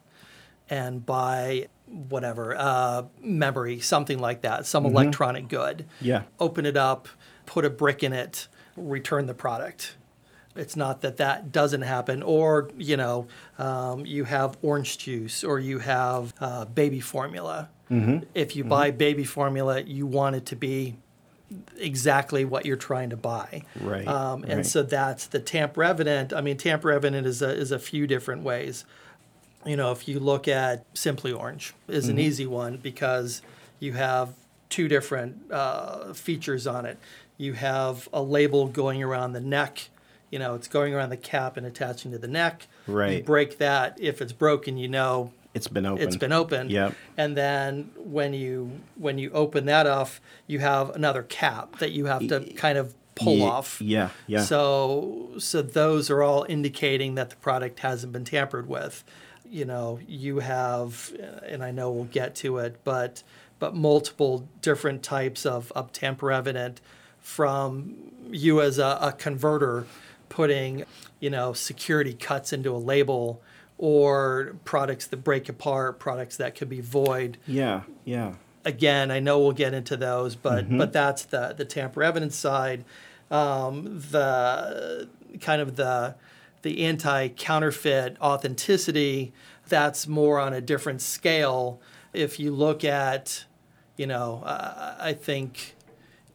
and 0.71 1.05
buy 1.05 1.69
whatever 1.87 2.57
uh, 2.57 3.05
memory, 3.21 3.81
something 3.81 4.19
like 4.19 4.41
that, 4.41 4.65
some 4.67 4.87
electronic 4.87 5.49
good 5.49 5.85
Yeah. 6.01 6.23
open 6.41 6.65
it 6.65 6.77
up, 6.77 7.09
put 7.45 7.65
a 7.65 7.71
brick 7.71 8.03
in 8.03 8.13
it, 8.13 8.49
return 8.77 9.27
the 9.27 9.35
product. 9.35 9.97
It's 10.57 10.77
not 10.77 11.03
that 11.03 11.17
that 11.19 11.53
doesn't 11.53 11.83
happen, 11.83 12.23
or 12.23 12.71
you 12.79 12.97
know, 12.97 13.27
um, 13.59 14.07
you 14.07 14.25
have 14.25 14.57
orange 14.63 14.99
juice 14.99 15.43
or 15.43 15.59
you 15.59 15.81
have 15.81 16.33
uh, 16.41 16.65
baby 16.65 17.01
formula. 17.01 17.69
Mm-hmm. 17.91 18.25
If 18.35 18.57
you 18.57 18.63
mm-hmm. 18.63 18.71
buy 18.71 18.91
baby 18.93 19.25
formula, 19.25 19.83
you 19.83 20.07
want 20.07 20.37
it 20.37 20.47
to 20.47 20.57
be 20.57 20.97
exactly 21.77 22.45
what 22.45 22.67
you're 22.67 22.77
trying 22.77 23.11
to 23.11 23.17
buy. 23.17 23.63
Right. 23.81 24.07
Um, 24.07 24.45
and 24.45 24.57
right. 24.57 24.67
so 24.67 24.83
that's 24.83 25.27
the 25.27 25.41
tamper 25.41 25.85
evident. 25.85 26.33
I 26.33 26.41
mean, 26.41 26.57
tamper 26.57 26.91
evident 26.91 27.27
is 27.27 27.43
a, 27.43 27.51
is 27.51 27.71
a 27.71 27.79
few 27.79 28.07
different 28.07 28.43
ways. 28.43 28.85
You 29.65 29.77
know, 29.77 29.93
if 29.93 30.09
you 30.09 30.21
look 30.21 30.49
at 30.49 30.85
Simply 30.95 31.33
Orange 31.33 31.75
is 31.89 32.05
mm-hmm. 32.05 32.11
an 32.13 32.19
easy 32.19 32.47
one 32.47 32.77
because 32.77 33.43
you 33.81 33.93
have 33.95 34.35
two 34.69 34.89
different 34.89 35.51
uh, 35.51 36.13
features 36.13 36.67
on 36.67 36.87
it. 36.87 36.99
You 37.37 37.55
have 37.55 38.09
a 38.13 38.23
label 38.23 38.67
going 38.67 39.03
around 39.03 39.33
the 39.33 39.41
neck. 39.41 39.89
You 40.31 40.39
know, 40.39 40.55
it's 40.55 40.69
going 40.69 40.95
around 40.95 41.11
the 41.11 41.17
cap 41.17 41.57
and 41.57 41.67
attaching 41.67 42.11
to 42.13 42.19
the 42.19 42.29
neck. 42.29 42.67
Right. 42.87 43.19
You 43.19 43.23
break 43.23 43.59
that. 43.59 43.99
If 44.01 44.21
it's 44.21 44.33
broken, 44.33 44.77
you 44.77 44.89
know 44.89 45.33
it's 45.55 45.69
been 45.69 45.87
open. 45.87 46.03
It's 46.03 46.17
been 46.17 46.33
opened. 46.33 46.71
Yep. 46.71 46.95
And 47.17 47.37
then 47.37 47.93
when 47.97 48.35
you 48.35 48.81
when 48.97 49.19
you 49.19 49.31
open 49.31 49.67
that 49.67 49.87
off, 49.87 50.21
you 50.47 50.59
have 50.59 50.91
another 50.91 51.23
cap 51.23 51.79
that 51.79 51.93
you 51.93 52.07
have 52.07 52.27
to 52.29 52.53
kind 52.55 52.77
of 52.77 52.95
pull 53.15 53.37
yeah, 53.37 53.45
off. 53.45 53.81
Yeah, 53.81 54.09
yeah. 54.27 54.43
So 54.43 55.31
so 55.39 55.63
those 55.63 56.11
are 56.11 56.23
all 56.23 56.45
indicating 56.49 57.15
that 57.15 57.31
the 57.31 57.37
product 57.37 57.81
hasn't 57.81 58.13
been 58.13 58.25
tampered 58.25 58.69
with. 58.69 59.05
You 59.49 59.65
know, 59.65 60.01
you 60.09 60.41
have 60.41 61.13
and 61.47 61.63
I 61.63 61.71
know 61.71 61.91
we'll 61.91 62.05
get 62.05 62.35
to 62.37 62.59
it, 62.59 62.81
but 62.83 63.23
but 63.59 63.75
multiple 63.75 64.49
different 64.61 65.03
types 65.03 65.47
of, 65.47 65.73
of 65.73 65.93
tamper 65.93 66.33
evident 66.33 66.81
from 67.21 67.95
you 68.31 68.61
as 68.61 68.79
a, 68.79 68.99
a 69.01 69.13
converter 69.13 69.87
putting, 70.29 70.85
you 71.21 71.31
know, 71.31 71.53
security 71.53 72.13
cuts 72.13 72.53
into 72.53 72.75
a 72.75 72.79
label 72.79 73.41
or 73.79 74.57
products 74.65 75.07
that 75.09 75.19
break 75.19 75.49
apart, 75.49 75.99
products 75.99 76.37
that 76.37 76.55
could 76.55 76.69
be 76.69 76.81
void. 76.81 77.39
Yeah, 77.47 77.83
yeah. 78.05 78.35
Again, 78.65 79.11
I 79.11 79.21
know 79.21 79.41
we'll 79.41 79.53
get 79.53 79.75
into 79.75 79.97
those, 79.97 80.37
but 80.37 80.65
mm-hmm. 80.65 80.79
but 80.79 80.93
that's 80.93 81.25
the 81.25 81.55
the 81.57 81.65
tamper 81.65 82.03
evidence 82.03 82.37
side. 82.37 82.85
Um, 83.31 84.01
the 84.11 85.09
kind 85.41 85.61
of 85.61 85.77
the 85.77 86.15
the 86.63 86.85
anti 86.85 87.29
counterfeit 87.29 88.17
authenticity 88.21 89.33
that's 89.69 90.07
more 90.07 90.39
on 90.39 90.53
a 90.53 90.61
different 90.61 91.01
scale. 91.01 91.81
If 92.13 92.39
you 92.39 92.53
look 92.53 92.85
at, 92.85 93.45
you 93.97 94.07
know, 94.07 94.43
uh, 94.45 94.97
I 94.99 95.13
think 95.13 95.75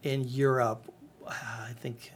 in 0.03 0.27
Europe, 0.27 0.91
I 1.27 1.73
think 1.79 2.11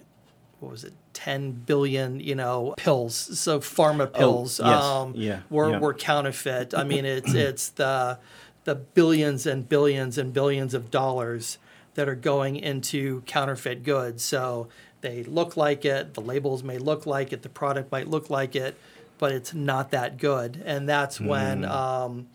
what 0.60 0.72
was 0.72 0.84
it 0.84 0.94
10 1.13 1.51
billion 1.51 2.20
you 2.20 2.36
know 2.36 2.74
pills 2.77 3.15
so 3.39 3.60
pharma 3.60 4.03
oh, 4.13 4.17
pills 4.17 4.60
oh, 4.60 4.70
yes. 4.70 4.84
um, 4.84 5.13
yeah, 5.15 5.39
were, 5.50 5.72
yeah. 5.72 5.79
were 5.79 5.93
counterfeit 5.93 6.74
i 6.74 6.84
mean 6.84 7.05
it's 7.05 7.34
it's 7.36 7.70
the 7.70 8.17
the 8.65 8.75
billions 8.75 9.46
and 9.46 9.67
billions 9.67 10.17
and 10.17 10.34
billions 10.34 10.74
of 10.74 10.89
dollars 10.89 11.58
that 11.96 12.10
are 12.10 12.15
going 12.15 12.55
into 12.55 13.22
counterfeit 13.22 13.84
goods 13.84 14.24
so 14.24 14.67
they 15.01 15.24
look 15.24 15.55
like 15.55 15.86
it 15.86 16.13
the 16.13 16.22
labels 16.22 16.63
may 16.63 16.77
look 16.77 17.05
like 17.05 17.32
it 17.32 17.41
the 17.43 17.50
product 17.50 17.91
might 17.91 18.08
look 18.08 18.29
like 18.29 18.55
it 18.55 18.77
but 19.20 19.32
it's 19.32 19.53
not 19.53 19.91
that 19.91 20.17
good 20.17 20.62
and 20.65 20.89
that's 20.89 21.20
mm. 21.20 21.27
when 21.27 21.65
um, 21.65 22.27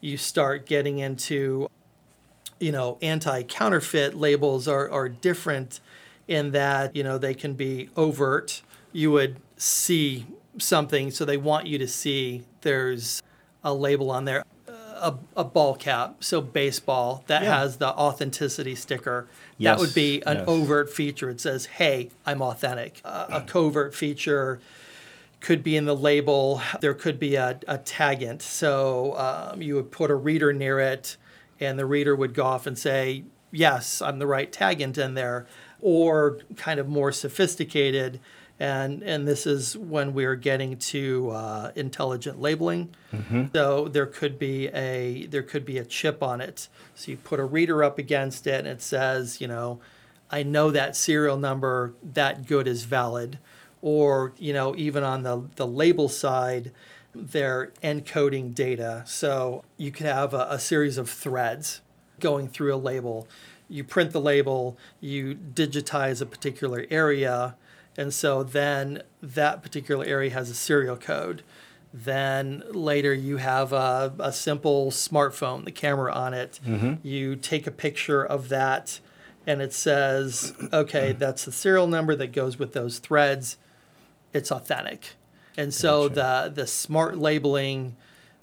you 0.00 0.16
start 0.16 0.66
getting 0.66 0.98
into 0.98 1.68
you 2.58 2.70
know 2.70 2.98
anti-counterfeit 3.00 4.14
labels 4.14 4.68
are, 4.68 4.88
are 4.90 5.08
different 5.08 5.80
in 6.28 6.52
that 6.52 6.94
you 6.94 7.02
know 7.02 7.18
they 7.18 7.34
can 7.34 7.54
be 7.54 7.88
overt. 7.96 8.62
You 8.92 9.12
would 9.12 9.36
see 9.56 10.26
something, 10.58 11.10
so 11.10 11.24
they 11.24 11.36
want 11.36 11.66
you 11.66 11.78
to 11.78 11.88
see 11.88 12.44
there's 12.62 13.22
a 13.62 13.74
label 13.74 14.10
on 14.10 14.24
there, 14.24 14.44
a, 14.68 15.14
a 15.36 15.44
ball 15.44 15.74
cap, 15.74 16.22
so 16.22 16.40
baseball 16.40 17.24
that 17.26 17.42
yeah. 17.42 17.58
has 17.58 17.76
the 17.78 17.88
authenticity 17.88 18.74
sticker. 18.74 19.28
Yes. 19.58 19.76
That 19.76 19.80
would 19.80 19.94
be 19.94 20.22
an 20.26 20.38
yes. 20.38 20.48
overt 20.48 20.90
feature. 20.90 21.30
It 21.30 21.40
says, 21.40 21.66
"Hey, 21.66 22.10
I'm 22.24 22.42
authentic." 22.42 23.00
Uh, 23.04 23.26
a 23.30 23.40
covert 23.42 23.94
feature 23.94 24.60
could 25.40 25.62
be 25.62 25.76
in 25.76 25.86
the 25.86 25.96
label. 25.96 26.60
There 26.80 26.94
could 26.94 27.18
be 27.18 27.34
a, 27.34 27.58
a 27.66 27.78
taggant. 27.78 28.42
So 28.42 29.16
um, 29.16 29.62
you 29.62 29.74
would 29.74 29.90
put 29.90 30.10
a 30.10 30.14
reader 30.14 30.52
near 30.52 30.78
it, 30.80 31.16
and 31.58 31.78
the 31.78 31.86
reader 31.86 32.14
would 32.14 32.34
go 32.34 32.44
off 32.44 32.66
and 32.66 32.78
say, 32.78 33.24
"Yes, 33.50 34.00
I'm 34.02 34.18
the 34.18 34.26
right 34.26 34.52
taggant 34.52 34.98
in 34.98 35.14
there." 35.14 35.46
Or 35.82 36.38
kind 36.56 36.80
of 36.80 36.88
more 36.88 37.12
sophisticated. 37.12 38.20
And, 38.58 39.02
and 39.02 39.26
this 39.26 39.46
is 39.46 39.76
when 39.76 40.12
we're 40.12 40.36
getting 40.36 40.76
to 40.76 41.30
uh, 41.30 41.72
intelligent 41.74 42.40
labeling. 42.40 42.94
Mm-hmm. 43.12 43.46
So 43.54 43.88
there 43.88 44.06
could 44.06 44.38
be 44.38 44.68
a 44.68 45.26
there 45.26 45.42
could 45.42 45.64
be 45.64 45.78
a 45.78 45.84
chip 45.84 46.22
on 46.22 46.42
it. 46.42 46.68
So 46.94 47.10
you 47.12 47.16
put 47.16 47.40
a 47.40 47.44
reader 47.44 47.82
up 47.82 47.98
against 47.98 48.46
it, 48.46 48.58
and 48.58 48.68
it 48.68 48.82
says, 48.82 49.40
you 49.40 49.48
know, 49.48 49.80
I 50.30 50.42
know 50.42 50.70
that 50.70 50.94
serial 50.94 51.38
number 51.38 51.94
that 52.02 52.46
good 52.46 52.68
is 52.68 52.84
valid. 52.84 53.38
Or 53.80 54.34
you 54.36 54.52
know, 54.52 54.76
even 54.76 55.04
on 55.04 55.22
the 55.22 55.48
the 55.56 55.66
label 55.66 56.10
side, 56.10 56.70
they're 57.14 57.72
encoding 57.82 58.54
data. 58.54 59.04
So 59.06 59.64
you 59.78 59.90
could 59.90 60.06
have 60.06 60.34
a, 60.34 60.46
a 60.50 60.58
series 60.58 60.98
of 60.98 61.08
threads 61.08 61.80
going 62.20 62.48
through 62.48 62.74
a 62.74 62.76
label 62.76 63.26
you 63.70 63.84
print 63.84 64.10
the 64.10 64.20
label, 64.20 64.76
you 65.00 65.34
digitize 65.34 66.20
a 66.20 66.26
particular 66.26 66.84
area, 66.90 67.54
and 67.96 68.12
so 68.12 68.42
then 68.42 69.02
that 69.22 69.62
particular 69.62 70.04
area 70.04 70.30
has 70.30 70.50
a 70.50 70.54
serial 70.54 70.96
code. 70.96 71.42
Then 71.92 72.62
later 72.70 73.14
you 73.14 73.38
have 73.38 73.72
a, 73.72 74.12
a 74.18 74.32
simple 74.32 74.90
smartphone, 74.90 75.64
the 75.64 75.72
camera 75.72 76.12
on 76.12 76.34
it. 76.34 76.60
Mm-hmm. 76.66 77.06
You 77.06 77.36
take 77.36 77.66
a 77.66 77.72
picture 77.72 78.24
of 78.24 78.48
that, 78.48 79.00
and 79.46 79.62
it 79.62 79.72
says, 79.72 80.52
okay, 80.72 81.12
that's 81.12 81.44
the 81.44 81.52
serial 81.52 81.86
number 81.86 82.14
that 82.16 82.32
goes 82.32 82.58
with 82.58 82.72
those 82.72 82.98
threads. 82.98 83.56
It's 84.32 84.52
authentic. 84.52 85.14
And 85.56 85.74
so 85.74 86.08
gotcha. 86.08 86.14
the, 86.54 86.62
the 86.62 86.66
smart 86.66 87.18
labeling 87.18 87.96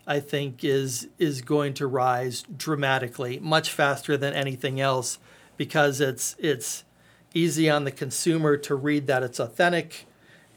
I 0.08 0.22
think 0.22 0.64
is 0.64 1.10
is 1.20 1.42
going 1.42 1.74
to 1.76 1.86
rise 1.86 2.44
dramatically, 2.56 3.40
much 3.40 3.70
faster 3.70 4.16
than 4.16 4.34
anything 4.34 4.80
else, 4.80 5.20
because 5.58 6.00
it's 6.00 6.36
it's 6.40 6.86
easy 7.34 7.70
on 7.70 7.84
the 7.84 7.92
consumer 7.92 8.56
to 8.58 8.74
read 8.74 9.08
that 9.08 9.22
it's 9.22 9.40
authentic, 9.40 10.06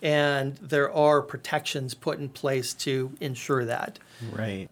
and 0.01 0.57
there 0.57 0.91
are 0.93 1.21
protections 1.21 1.95
put 1.95 2.19
in 2.19 2.29
place 2.29 2.73
to 2.75 3.13
ensure 3.21 3.65
that. 3.65 3.99
Right. 4.33 4.71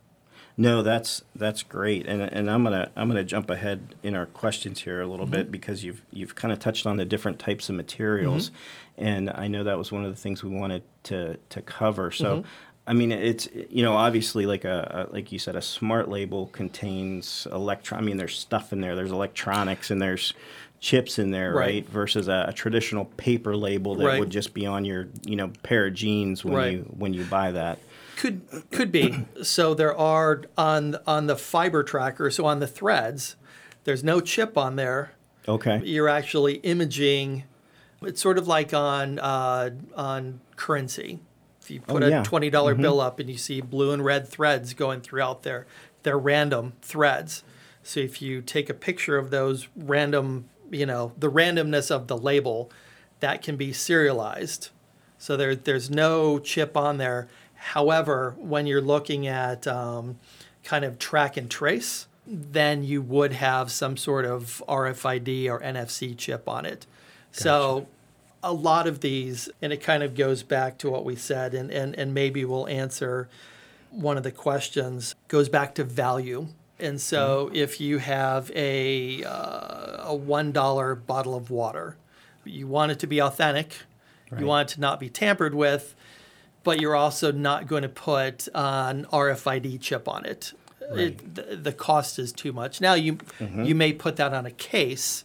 No, 0.60 0.82
that's 0.82 1.22
that's 1.36 1.62
great, 1.62 2.08
and 2.08 2.20
and 2.20 2.50
I'm 2.50 2.64
gonna 2.64 2.90
I'm 2.96 3.06
gonna 3.06 3.22
jump 3.22 3.48
ahead 3.48 3.94
in 4.02 4.16
our 4.16 4.26
questions 4.26 4.80
here 4.80 5.00
a 5.00 5.06
little 5.06 5.24
mm-hmm. 5.24 5.34
bit 5.36 5.52
because 5.52 5.84
you've 5.84 6.02
you've 6.12 6.34
kind 6.34 6.52
of 6.52 6.58
touched 6.58 6.84
on 6.84 6.96
the 6.96 7.04
different 7.04 7.38
types 7.38 7.68
of 7.68 7.76
materials, 7.76 8.50
mm-hmm. 8.50 9.04
and 9.04 9.30
I 9.30 9.46
know 9.46 9.62
that 9.62 9.78
was 9.78 9.92
one 9.92 10.04
of 10.04 10.10
the 10.10 10.20
things 10.20 10.42
we 10.42 10.50
wanted 10.50 10.82
to 11.04 11.36
to 11.50 11.62
cover. 11.62 12.10
So 12.10 12.38
mm-hmm. 12.38 12.48
I 12.88 12.94
mean, 12.94 13.12
it's 13.12 13.48
you 13.68 13.82
know 13.82 13.94
obviously 13.94 14.46
like 14.46 14.64
a, 14.64 15.06
a, 15.10 15.12
like 15.12 15.30
you 15.30 15.38
said, 15.38 15.54
a 15.56 15.62
smart 15.62 16.08
label 16.08 16.46
contains 16.46 17.46
electron. 17.52 18.00
I 18.00 18.02
mean, 18.02 18.16
there's 18.16 18.36
stuff 18.36 18.72
in 18.72 18.80
there. 18.80 18.96
There's 18.96 19.12
electronics 19.12 19.90
and 19.90 20.00
there's 20.00 20.32
chips 20.80 21.18
in 21.18 21.30
there, 21.30 21.52
right? 21.52 21.66
right? 21.66 21.88
Versus 21.88 22.28
a, 22.28 22.46
a, 22.48 22.52
traditional 22.54 23.04
paper 23.04 23.54
label 23.54 23.94
that 23.96 24.06
right. 24.06 24.18
would 24.18 24.30
just 24.30 24.54
be 24.54 24.64
on 24.64 24.86
your 24.86 25.08
you 25.26 25.36
know 25.36 25.52
pair 25.62 25.86
of 25.86 25.94
jeans 25.94 26.46
when 26.46 26.54
right. 26.54 26.72
you 26.72 26.78
when 26.96 27.12
you 27.12 27.24
buy 27.24 27.52
that. 27.52 27.78
Could 28.16 28.40
could 28.70 28.90
be. 28.90 29.26
so 29.42 29.74
there 29.74 29.96
are 29.96 30.44
on 30.56 30.96
on 31.06 31.26
the 31.26 31.36
fiber 31.36 31.82
tracker. 31.82 32.30
So 32.30 32.46
on 32.46 32.60
the 32.60 32.66
threads, 32.66 33.36
there's 33.84 34.02
no 34.02 34.22
chip 34.22 34.56
on 34.56 34.76
there. 34.76 35.12
Okay. 35.46 35.82
You're 35.84 36.08
actually 36.08 36.54
imaging. 36.54 37.44
It's 38.00 38.22
sort 38.22 38.38
of 38.38 38.48
like 38.48 38.72
on 38.72 39.18
uh, 39.18 39.70
on 39.94 40.40
currency 40.56 41.20
if 41.68 41.74
you 41.74 41.80
put 41.80 42.02
oh, 42.02 42.06
yeah. 42.06 42.22
a 42.22 42.24
twenty 42.24 42.48
dollar 42.48 42.72
mm-hmm. 42.72 42.82
bill 42.82 43.00
up 43.00 43.20
and 43.20 43.28
you 43.28 43.36
see 43.36 43.60
blue 43.60 43.92
and 43.92 44.02
red 44.04 44.26
threads 44.26 44.72
going 44.72 45.02
throughout 45.02 45.42
there, 45.42 45.66
they're 46.02 46.18
random 46.18 46.72
threads. 46.80 47.42
So 47.82 48.00
if 48.00 48.22
you 48.22 48.40
take 48.40 48.70
a 48.70 48.74
picture 48.74 49.18
of 49.18 49.30
those 49.30 49.68
random, 49.76 50.48
you 50.70 50.86
know, 50.86 51.12
the 51.18 51.30
randomness 51.30 51.90
of 51.90 52.06
the 52.06 52.16
label, 52.16 52.70
that 53.20 53.42
can 53.42 53.56
be 53.56 53.72
serialized. 53.72 54.70
So 55.18 55.36
there, 55.36 55.54
there's 55.54 55.90
no 55.90 56.38
chip 56.38 56.76
on 56.76 56.98
there. 56.98 57.28
However, 57.54 58.34
when 58.38 58.66
you're 58.66 58.80
looking 58.80 59.26
at 59.26 59.66
um, 59.66 60.18
kind 60.64 60.84
of 60.84 60.98
track 60.98 61.36
and 61.36 61.50
trace, 61.50 62.06
then 62.26 62.84
you 62.84 63.02
would 63.02 63.32
have 63.32 63.70
some 63.70 63.96
sort 63.96 64.24
of 64.24 64.62
RFID 64.68 65.48
or 65.48 65.60
NFC 65.60 66.16
chip 66.16 66.48
on 66.48 66.64
it. 66.64 66.86
Gotcha. 67.32 67.42
So 67.42 67.86
a 68.42 68.52
lot 68.52 68.86
of 68.86 69.00
these, 69.00 69.48
and 69.60 69.72
it 69.72 69.82
kind 69.82 70.02
of 70.02 70.14
goes 70.14 70.42
back 70.42 70.78
to 70.78 70.90
what 70.90 71.04
we 71.04 71.16
said, 71.16 71.54
and, 71.54 71.70
and, 71.70 71.94
and 71.96 72.14
maybe 72.14 72.44
we'll 72.44 72.68
answer 72.68 73.28
one 73.90 74.16
of 74.16 74.22
the 74.22 74.30
questions, 74.32 75.14
goes 75.28 75.48
back 75.48 75.74
to 75.76 75.84
value. 75.84 76.48
And 76.78 77.00
so 77.00 77.46
mm-hmm. 77.46 77.56
if 77.56 77.80
you 77.80 77.98
have 77.98 78.50
a, 78.54 79.24
uh, 79.24 80.12
a 80.12 80.18
$1 80.18 81.06
bottle 81.06 81.34
of 81.34 81.50
water, 81.50 81.96
you 82.44 82.66
want 82.66 82.92
it 82.92 82.98
to 83.00 83.06
be 83.06 83.20
authentic 83.20 83.74
Right. 84.30 84.40
You 84.40 84.46
want 84.46 84.70
it 84.70 84.74
to 84.74 84.80
not 84.80 85.00
be 85.00 85.08
tampered 85.08 85.54
with, 85.54 85.94
but 86.64 86.80
you're 86.80 86.96
also 86.96 87.32
not 87.32 87.66
going 87.66 87.82
to 87.82 87.88
put 87.88 88.48
an 88.54 89.06
RFID 89.06 89.80
chip 89.80 90.08
on 90.08 90.24
it. 90.24 90.52
It, 90.90 91.34
the, 91.34 91.56
the 91.56 91.72
cost 91.72 92.18
is 92.18 92.32
too 92.32 92.50
much. 92.52 92.80
Now 92.80 92.94
you 92.94 93.18
you 93.66 93.74
may 93.74 93.92
put 93.92 94.16
that 94.16 94.32
on 94.32 94.46
a 94.46 94.50
case. 94.50 95.24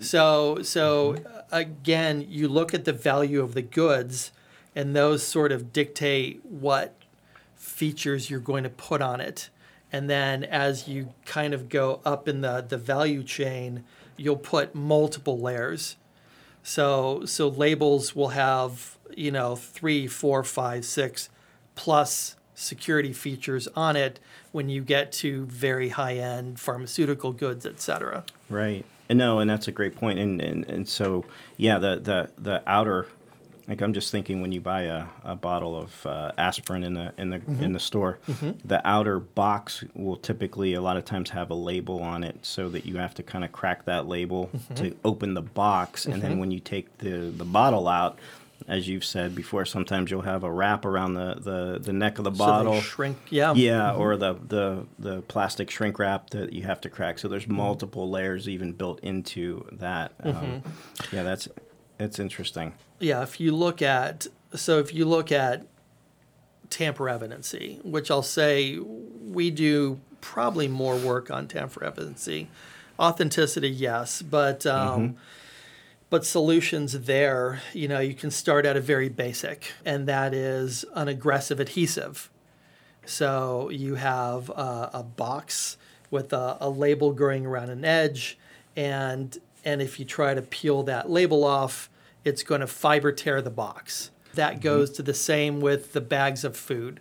So 0.00 0.62
so 0.62 1.16
again, 1.50 2.26
you 2.28 2.46
look 2.48 2.74
at 2.74 2.84
the 2.84 2.92
value 2.92 3.42
of 3.42 3.54
the 3.54 3.62
goods, 3.62 4.30
and 4.74 4.94
those 4.94 5.22
sort 5.22 5.50
of 5.52 5.72
dictate 5.72 6.44
what 6.44 6.94
features 7.54 8.28
you're 8.28 8.38
going 8.38 8.64
to 8.64 8.70
put 8.70 9.00
on 9.00 9.20
it. 9.20 9.48
And 9.90 10.10
then 10.10 10.44
as 10.44 10.88
you 10.88 11.14
kind 11.24 11.54
of 11.54 11.68
go 11.68 12.00
up 12.04 12.28
in 12.28 12.42
the, 12.42 12.64
the 12.68 12.76
value 12.76 13.22
chain, 13.22 13.84
you'll 14.16 14.36
put 14.36 14.74
multiple 14.74 15.38
layers. 15.38 15.96
So 16.62 17.24
so 17.24 17.48
labels 17.48 18.14
will 18.14 18.30
have, 18.30 18.98
you 19.16 19.30
know, 19.30 19.56
three, 19.56 20.06
four, 20.06 20.42
five, 20.44 20.84
six 20.84 21.30
plus 21.76 22.36
security 22.54 23.12
features 23.12 23.68
on 23.74 23.96
it 23.96 24.18
when 24.52 24.68
you 24.68 24.82
get 24.82 25.12
to 25.12 25.46
very 25.46 25.90
high 25.90 26.16
end 26.16 26.58
pharmaceutical 26.58 27.32
goods, 27.32 27.64
et 27.64 27.80
cetera. 27.80 28.24
Right. 28.50 28.84
And 29.08 29.18
no, 29.18 29.38
and 29.38 29.48
that's 29.48 29.68
a 29.68 29.72
great 29.72 29.96
point. 29.96 30.18
And, 30.18 30.40
and, 30.40 30.64
and 30.64 30.88
so, 30.88 31.24
yeah, 31.56 31.78
the, 31.78 32.00
the, 32.00 32.30
the 32.42 32.62
outer, 32.66 33.06
like 33.68 33.80
I'm 33.80 33.92
just 33.92 34.10
thinking 34.10 34.40
when 34.40 34.52
you 34.52 34.60
buy 34.60 34.82
a, 34.82 35.06
a 35.24 35.34
bottle 35.34 35.76
of 35.76 36.06
uh, 36.06 36.32
aspirin 36.38 36.84
in 36.84 36.94
the 36.94 37.12
in 37.18 37.30
the 37.30 37.38
mm-hmm. 37.38 37.64
in 37.64 37.72
the 37.72 37.80
store, 37.80 38.18
mm-hmm. 38.28 38.52
the 38.64 38.86
outer 38.86 39.18
box 39.18 39.84
will 39.94 40.16
typically 40.16 40.74
a 40.74 40.80
lot 40.80 40.96
of 40.96 41.04
times 41.04 41.30
have 41.30 41.50
a 41.50 41.54
label 41.54 42.00
on 42.00 42.22
it, 42.22 42.36
so 42.42 42.68
that 42.68 42.86
you 42.86 42.96
have 42.98 43.12
to 43.14 43.24
kind 43.24 43.44
of 43.44 43.50
crack 43.50 43.84
that 43.86 44.06
label 44.06 44.50
mm-hmm. 44.54 44.74
to 44.74 44.96
open 45.04 45.34
the 45.34 45.42
box, 45.42 46.06
and 46.06 46.22
then 46.22 46.38
when 46.38 46.52
you 46.52 46.60
take 46.60 46.98
the 46.98 47.32
the 47.36 47.44
bottle 47.44 47.88
out. 47.88 48.18
As 48.68 48.88
you've 48.88 49.04
said 49.04 49.34
before, 49.34 49.64
sometimes 49.64 50.10
you'll 50.10 50.22
have 50.22 50.42
a 50.42 50.50
wrap 50.50 50.84
around 50.84 51.14
the, 51.14 51.34
the, 51.34 51.78
the 51.80 51.92
neck 51.92 52.18
of 52.18 52.24
the 52.24 52.32
So 52.32 52.36
bottle. 52.38 52.80
shrink, 52.80 53.16
yeah. 53.30 53.54
Yeah, 53.54 53.92
or 53.92 54.16
the, 54.16 54.34
the 54.34 54.86
the 54.98 55.20
plastic 55.22 55.70
shrink 55.70 55.98
wrap 55.98 56.30
that 56.30 56.52
you 56.52 56.62
have 56.64 56.80
to 56.80 56.90
crack. 56.90 57.18
So 57.18 57.28
there's 57.28 57.46
multiple 57.46 58.10
layers 58.10 58.48
even 58.48 58.72
built 58.72 58.98
into 59.00 59.66
that. 59.72 60.12
Um, 60.22 60.62
yeah, 61.12 61.22
that's 61.22 61.48
it's 62.00 62.18
interesting. 62.18 62.72
yeah, 62.98 63.22
if 63.22 63.38
you 63.40 63.52
look 63.54 63.82
at 63.82 64.26
so 64.54 64.78
if 64.78 64.92
you 64.92 65.04
look 65.04 65.30
at 65.30 65.66
tamper 66.70 67.08
evidency, 67.08 67.78
which 67.84 68.10
I'll 68.10 68.22
say 68.22 68.78
we 68.78 69.50
do 69.50 70.00
probably 70.20 70.66
more 70.66 70.96
work 70.96 71.30
on 71.30 71.46
tamper 71.46 71.84
evidency, 71.84 72.48
authenticity, 72.98 73.70
yes, 73.70 74.22
but 74.22 74.66
um, 74.66 75.16
but 76.08 76.24
solutions 76.24 77.00
there, 77.00 77.60
you 77.72 77.88
know, 77.88 77.98
you 77.98 78.14
can 78.14 78.30
start 78.30 78.64
at 78.64 78.76
a 78.76 78.80
very 78.80 79.08
basic, 79.08 79.72
and 79.84 80.06
that 80.06 80.32
is 80.32 80.84
an 80.94 81.08
aggressive 81.08 81.58
adhesive. 81.60 82.30
So 83.04 83.70
you 83.70 83.96
have 83.96 84.50
a, 84.50 84.90
a 84.94 85.02
box 85.02 85.76
with 86.10 86.32
a, 86.32 86.56
a 86.60 86.70
label 86.70 87.12
growing 87.12 87.46
around 87.46 87.70
an 87.70 87.84
edge, 87.84 88.38
and 88.76 89.36
and 89.64 89.82
if 89.82 89.98
you 89.98 90.04
try 90.04 90.34
to 90.34 90.42
peel 90.42 90.84
that 90.84 91.10
label 91.10 91.42
off, 91.42 91.90
it's 92.24 92.42
going 92.42 92.60
to 92.60 92.66
fiber 92.66 93.10
tear 93.10 93.42
the 93.42 93.50
box. 93.50 94.10
That 94.34 94.54
mm-hmm. 94.54 94.62
goes 94.62 94.90
to 94.92 95.02
the 95.02 95.14
same 95.14 95.60
with 95.60 95.92
the 95.92 96.00
bags 96.00 96.44
of 96.44 96.56
food. 96.56 97.00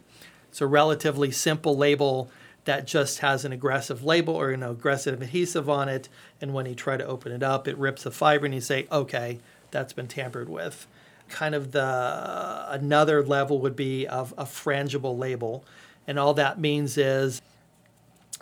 It's 0.49 0.61
a 0.61 0.67
relatively 0.67 1.31
simple 1.31 1.77
label 1.77 2.31
that 2.65 2.85
just 2.85 3.19
has 3.19 3.45
an 3.45 3.51
aggressive 3.51 4.03
label 4.03 4.35
or 4.35 4.51
an 4.51 4.63
aggressive 4.63 5.21
adhesive 5.21 5.69
on 5.69 5.87
it, 5.87 6.09
and 6.41 6.53
when 6.53 6.65
you 6.65 6.75
try 6.75 6.97
to 6.97 7.05
open 7.05 7.31
it 7.31 7.41
up, 7.43 7.67
it 7.67 7.77
rips 7.77 8.03
the 8.03 8.11
fiber, 8.11 8.45
and 8.45 8.53
you 8.53 8.61
say, 8.61 8.87
"Okay, 8.91 9.39
that's 9.71 9.93
been 9.93 10.07
tampered 10.07 10.49
with." 10.49 10.87
Kind 11.29 11.55
of 11.55 11.71
the 11.71 12.65
another 12.69 13.23
level 13.23 13.59
would 13.59 13.75
be 13.75 14.07
of 14.07 14.33
a 14.37 14.45
frangible 14.45 15.17
label, 15.17 15.63
and 16.07 16.19
all 16.19 16.33
that 16.35 16.59
means 16.59 16.97
is 16.97 17.41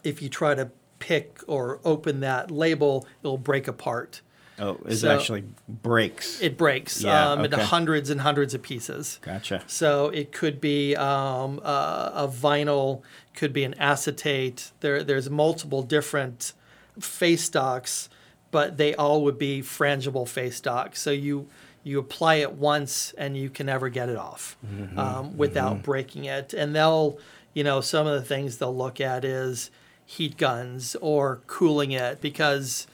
if 0.04 0.22
you 0.22 0.30
try 0.30 0.56
to 0.56 0.70
pick 1.00 1.40
or 1.48 1.80
open 1.86 2.22
that 2.22 2.50
label, 2.50 3.06
it'll 3.22 3.38
break 3.38 3.68
apart. 3.68 4.22
Oh, 4.60 4.78
it 4.86 4.98
So- 4.98 5.10
actually 5.10 5.44
breaks. 5.68 6.42
It 6.42 6.58
breaks 6.58 7.02
Yeah, 7.02 7.32
um, 7.32 7.44
into 7.46 7.58
hundreds 7.58 8.10
and 8.10 8.22
hundreds 8.22 8.54
of 8.54 8.62
pieces. 8.62 9.20
gotcha. 9.22 9.64
So 9.68 10.10
it 10.10 10.32
could 10.32 10.62
be 10.62 10.96
um, 10.96 11.60
a, 11.64 12.12
a 12.16 12.28
vinyl, 12.28 13.02
could 13.36 13.52
be 13.54 13.64
an 13.64 13.74
acetate. 13.80 14.72
There, 14.82 15.04
there's 15.04 15.30
multiple 15.30 15.82
different 15.82 16.54
face 17.00 17.44
stocks, 17.44 18.10
but 18.52 18.78
they 18.78 18.94
all 18.96 19.24
would 19.24 19.40
be 19.40 19.62
frangible 19.62 20.28
face 20.28 20.58
stocks. 20.58 21.02
So 21.02 21.10
you 21.12 21.48
you 21.86 22.00
apply 22.00 22.36
it 22.36 22.54
once 22.54 23.14
and 23.18 23.36
you 23.36 23.50
can 23.50 23.66
never 23.66 23.90
get 23.90 24.08
it 24.08 24.16
off 24.16 24.56
um, 24.96 25.36
without 25.36 25.84
breaking 25.84 26.24
it. 26.24 26.54
And 26.54 26.74
they'll, 26.74 27.18
you 27.54 27.62
know, 27.66 27.82
some 27.82 28.08
of 28.08 28.14
the 28.14 28.26
things 28.26 28.58
they'll 28.58 28.74
look 28.74 29.02
at 29.02 29.26
is 29.26 29.70
heat 30.06 30.38
guns 30.38 30.96
or 31.02 31.42
cooling 31.46 31.92
it 31.92 32.22
because 32.22 32.88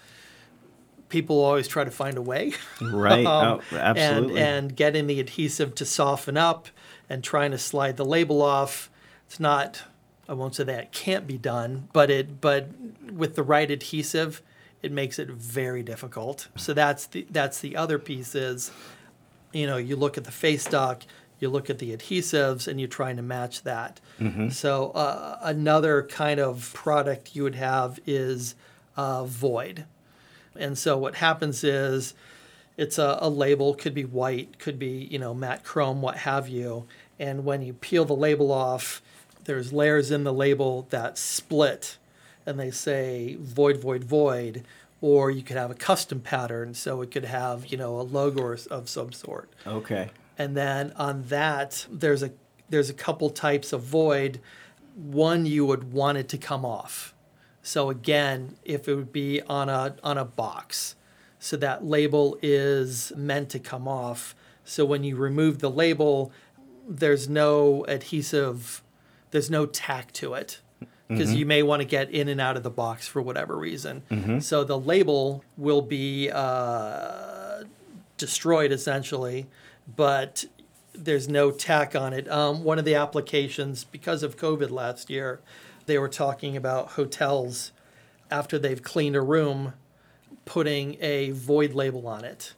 people 1.09 1.43
always 1.43 1.67
try 1.67 1.83
to 1.83 1.91
find 1.91 2.17
a 2.17 2.21
way. 2.21 2.53
Right. 2.81 3.25
Um, 3.29 3.61
oh, 3.71 3.75
absolutely. 3.75 4.39
And, 4.39 4.65
and 4.67 4.75
getting 4.75 5.07
the 5.07 5.19
adhesive 5.19 5.75
to 5.75 5.85
soften 5.85 6.37
up 6.37 6.69
and 7.09 7.23
trying 7.23 7.51
to 7.51 7.57
slide 7.57 7.97
the 7.97 8.05
label 8.05 8.41
off. 8.41 8.89
It's 9.27 9.39
not, 9.39 9.83
I 10.27 10.33
won't 10.33 10.55
say 10.55 10.63
that 10.63 10.79
it 10.79 10.91
can't 10.91 11.27
be 11.27 11.37
done, 11.37 11.89
but 11.93 12.09
it, 12.09 12.39
but 12.41 12.69
with 13.11 13.35
the 13.35 13.43
right 13.43 13.69
adhesive, 13.69 14.41
it 14.81 14.91
makes 14.91 15.19
it 15.19 15.29
very 15.29 15.83
difficult. 15.83 16.47
So 16.55 16.73
that's 16.73 17.07
the, 17.07 17.27
that's 17.29 17.59
the 17.59 17.75
other 17.75 17.99
piece 17.99 18.33
is, 18.35 18.71
you 19.51 19.67
know, 19.67 19.77
you 19.77 19.95
look 19.95 20.17
at 20.17 20.23
the 20.23 20.31
face 20.31 20.63
stock, 20.63 21.03
you 21.39 21.49
look 21.49 21.69
at 21.69 21.79
the 21.79 21.95
adhesives, 21.95 22.67
and 22.67 22.79
you're 22.79 22.89
trying 22.89 23.17
to 23.17 23.21
match 23.23 23.63
that. 23.63 23.99
So 24.51 24.91
uh, 24.91 25.37
another 25.41 26.03
kind 26.03 26.39
of 26.39 26.71
product 26.73 27.35
you 27.35 27.43
would 27.43 27.55
have 27.55 27.99
is 28.05 28.55
uh, 28.97 29.23
void. 29.25 29.85
And 30.55 30.77
so 30.77 30.97
what 30.97 31.15
happens 31.15 31.63
is 31.63 32.13
it's 32.77 32.97
a, 32.97 33.17
a 33.21 33.29
label, 33.29 33.73
could 33.73 33.93
be 33.93 34.05
white, 34.05 34.59
could 34.59 34.79
be, 34.79 35.07
you 35.11 35.19
know, 35.19 35.33
matte 35.33 35.63
chrome, 35.63 36.01
what 36.01 36.17
have 36.17 36.47
you. 36.47 36.85
And 37.19 37.45
when 37.45 37.61
you 37.61 37.73
peel 37.73 38.05
the 38.05 38.15
label 38.15 38.51
off, 38.51 39.01
there's 39.45 39.73
layers 39.73 40.11
in 40.11 40.23
the 40.23 40.33
label 40.33 40.87
that 40.89 41.17
split 41.17 41.97
and 42.45 42.59
they 42.59 42.71
say 42.71 43.37
void, 43.39 43.77
void, 43.77 44.03
void. 44.03 44.63
Or 45.01 45.31
you 45.31 45.43
could 45.43 45.55
have 45.55 45.71
a 45.71 45.75
custom 45.75 46.19
pattern, 46.19 46.73
so 46.73 47.01
it 47.01 47.09
could 47.11 47.23
have, 47.23 47.67
you 47.67 47.77
know, 47.77 47.99
a 47.99 48.03
logo 48.03 48.41
or- 48.41 48.57
of 48.69 48.89
some 48.89 49.13
sort. 49.13 49.49
okay. 49.65 50.09
And 50.37 50.55
then 50.57 50.91
on 50.95 51.23
that, 51.23 51.85
there's 51.91 52.23
a 52.23 52.31
there's 52.69 52.89
a 52.89 52.93
couple 52.93 53.29
types 53.29 53.71
of 53.73 53.81
void. 53.81 54.39
One 54.95 55.45
you 55.45 55.65
would 55.65 55.91
want 55.93 56.17
it 56.17 56.27
to 56.29 56.37
come 56.37 56.65
off. 56.65 57.13
So 57.61 57.89
again, 57.89 58.55
if 58.63 58.87
it 58.87 58.95
would 58.95 59.11
be 59.11 59.41
on 59.43 59.69
a 59.69 59.95
on 60.03 60.17
a 60.17 60.25
box, 60.25 60.95
so 61.39 61.57
that 61.57 61.85
label 61.85 62.37
is 62.41 63.11
meant 63.15 63.49
to 63.49 63.59
come 63.59 63.87
off. 63.87 64.35
So 64.63 64.85
when 64.85 65.03
you 65.03 65.15
remove 65.15 65.59
the 65.59 65.69
label, 65.69 66.31
there's 66.87 67.27
no 67.29 67.85
adhesive, 67.87 68.83
there's 69.31 69.49
no 69.49 69.65
tack 69.65 70.11
to 70.13 70.33
it 70.35 70.59
because 71.07 71.33
you 71.33 71.45
may 71.45 71.63
want 71.63 71.81
to 71.81 71.87
get 71.87 72.11
in 72.11 72.27
and 72.27 72.39
out 72.39 72.55
of 72.55 72.61
the 72.63 72.69
box 72.69 73.07
for 73.07 73.19
whatever 73.21 73.57
reason. 73.57 74.39
So 74.41 74.63
the 74.63 74.77
label 74.77 75.43
will 75.57 75.81
be 75.81 76.29
uh, 76.31 77.63
destroyed 78.17 78.71
essentially, 78.71 79.47
but 79.95 80.45
there's 80.93 81.27
no 81.27 81.49
tack 81.51 81.95
on 81.95 82.13
it. 82.13 82.29
Um, 82.29 82.63
one 82.63 82.77
of 82.77 82.85
the 82.85 82.93
applications, 82.95 83.83
because 83.85 84.21
of 84.21 84.37
COVID 84.37 84.69
last 84.69 85.09
year, 85.09 85.39
they 85.89 85.97
were 85.97 86.07
talking 86.07 86.55
about 86.55 86.91
hotels 86.91 87.71
after 88.31 88.59
they've 88.59 88.81
cleaned 88.83 89.15
a 89.15 89.21
room, 89.21 89.73
putting 90.45 90.95
a 91.01 91.31
void 91.31 91.73
label 91.73 92.07
on 92.07 92.23
it. 92.23 92.53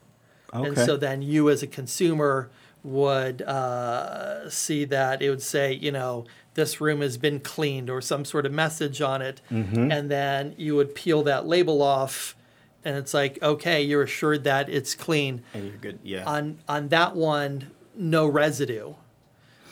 And 0.54 0.78
so 0.78 0.98
then 0.98 1.22
you, 1.22 1.50
as 1.50 1.64
a 1.64 1.68
consumer, 1.68 2.50
would 2.84 3.42
uh, 3.44 4.50
see 4.50 4.84
that 4.86 5.22
it 5.22 5.30
would 5.30 5.42
say, 5.42 5.72
you 5.74 5.92
know, 5.92 6.26
this 6.56 6.82
room 6.82 7.00
has 7.00 7.18
been 7.18 7.40
cleaned 7.40 7.90
or 7.90 8.02
some 8.02 8.26
sort 8.26 8.46
of 8.46 8.52
message 8.52 9.02
on 9.02 9.22
it. 9.22 9.40
Mm-hmm. 9.50 9.92
And 9.92 10.12
then 10.12 10.54
you 10.58 10.76
would 10.76 10.94
peel 10.94 11.24
that 11.24 11.48
label 11.48 11.82
off, 11.82 12.36
and 12.84 12.98
it's 12.98 13.14
like, 13.14 13.42
okay, 13.42 13.82
you're 13.82 14.04
assured 14.04 14.44
that 14.44 14.68
it's 14.68 14.94
clean. 14.94 15.44
and 15.54 15.68
you're 15.68 15.78
good. 15.78 16.00
Yeah. 16.04 16.26
On, 16.26 16.60
on 16.68 16.90
that 16.90 17.16
one, 17.16 17.72
no 17.96 18.28
residue. 18.28 18.96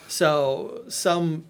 So 0.08 0.84
some, 0.88 1.44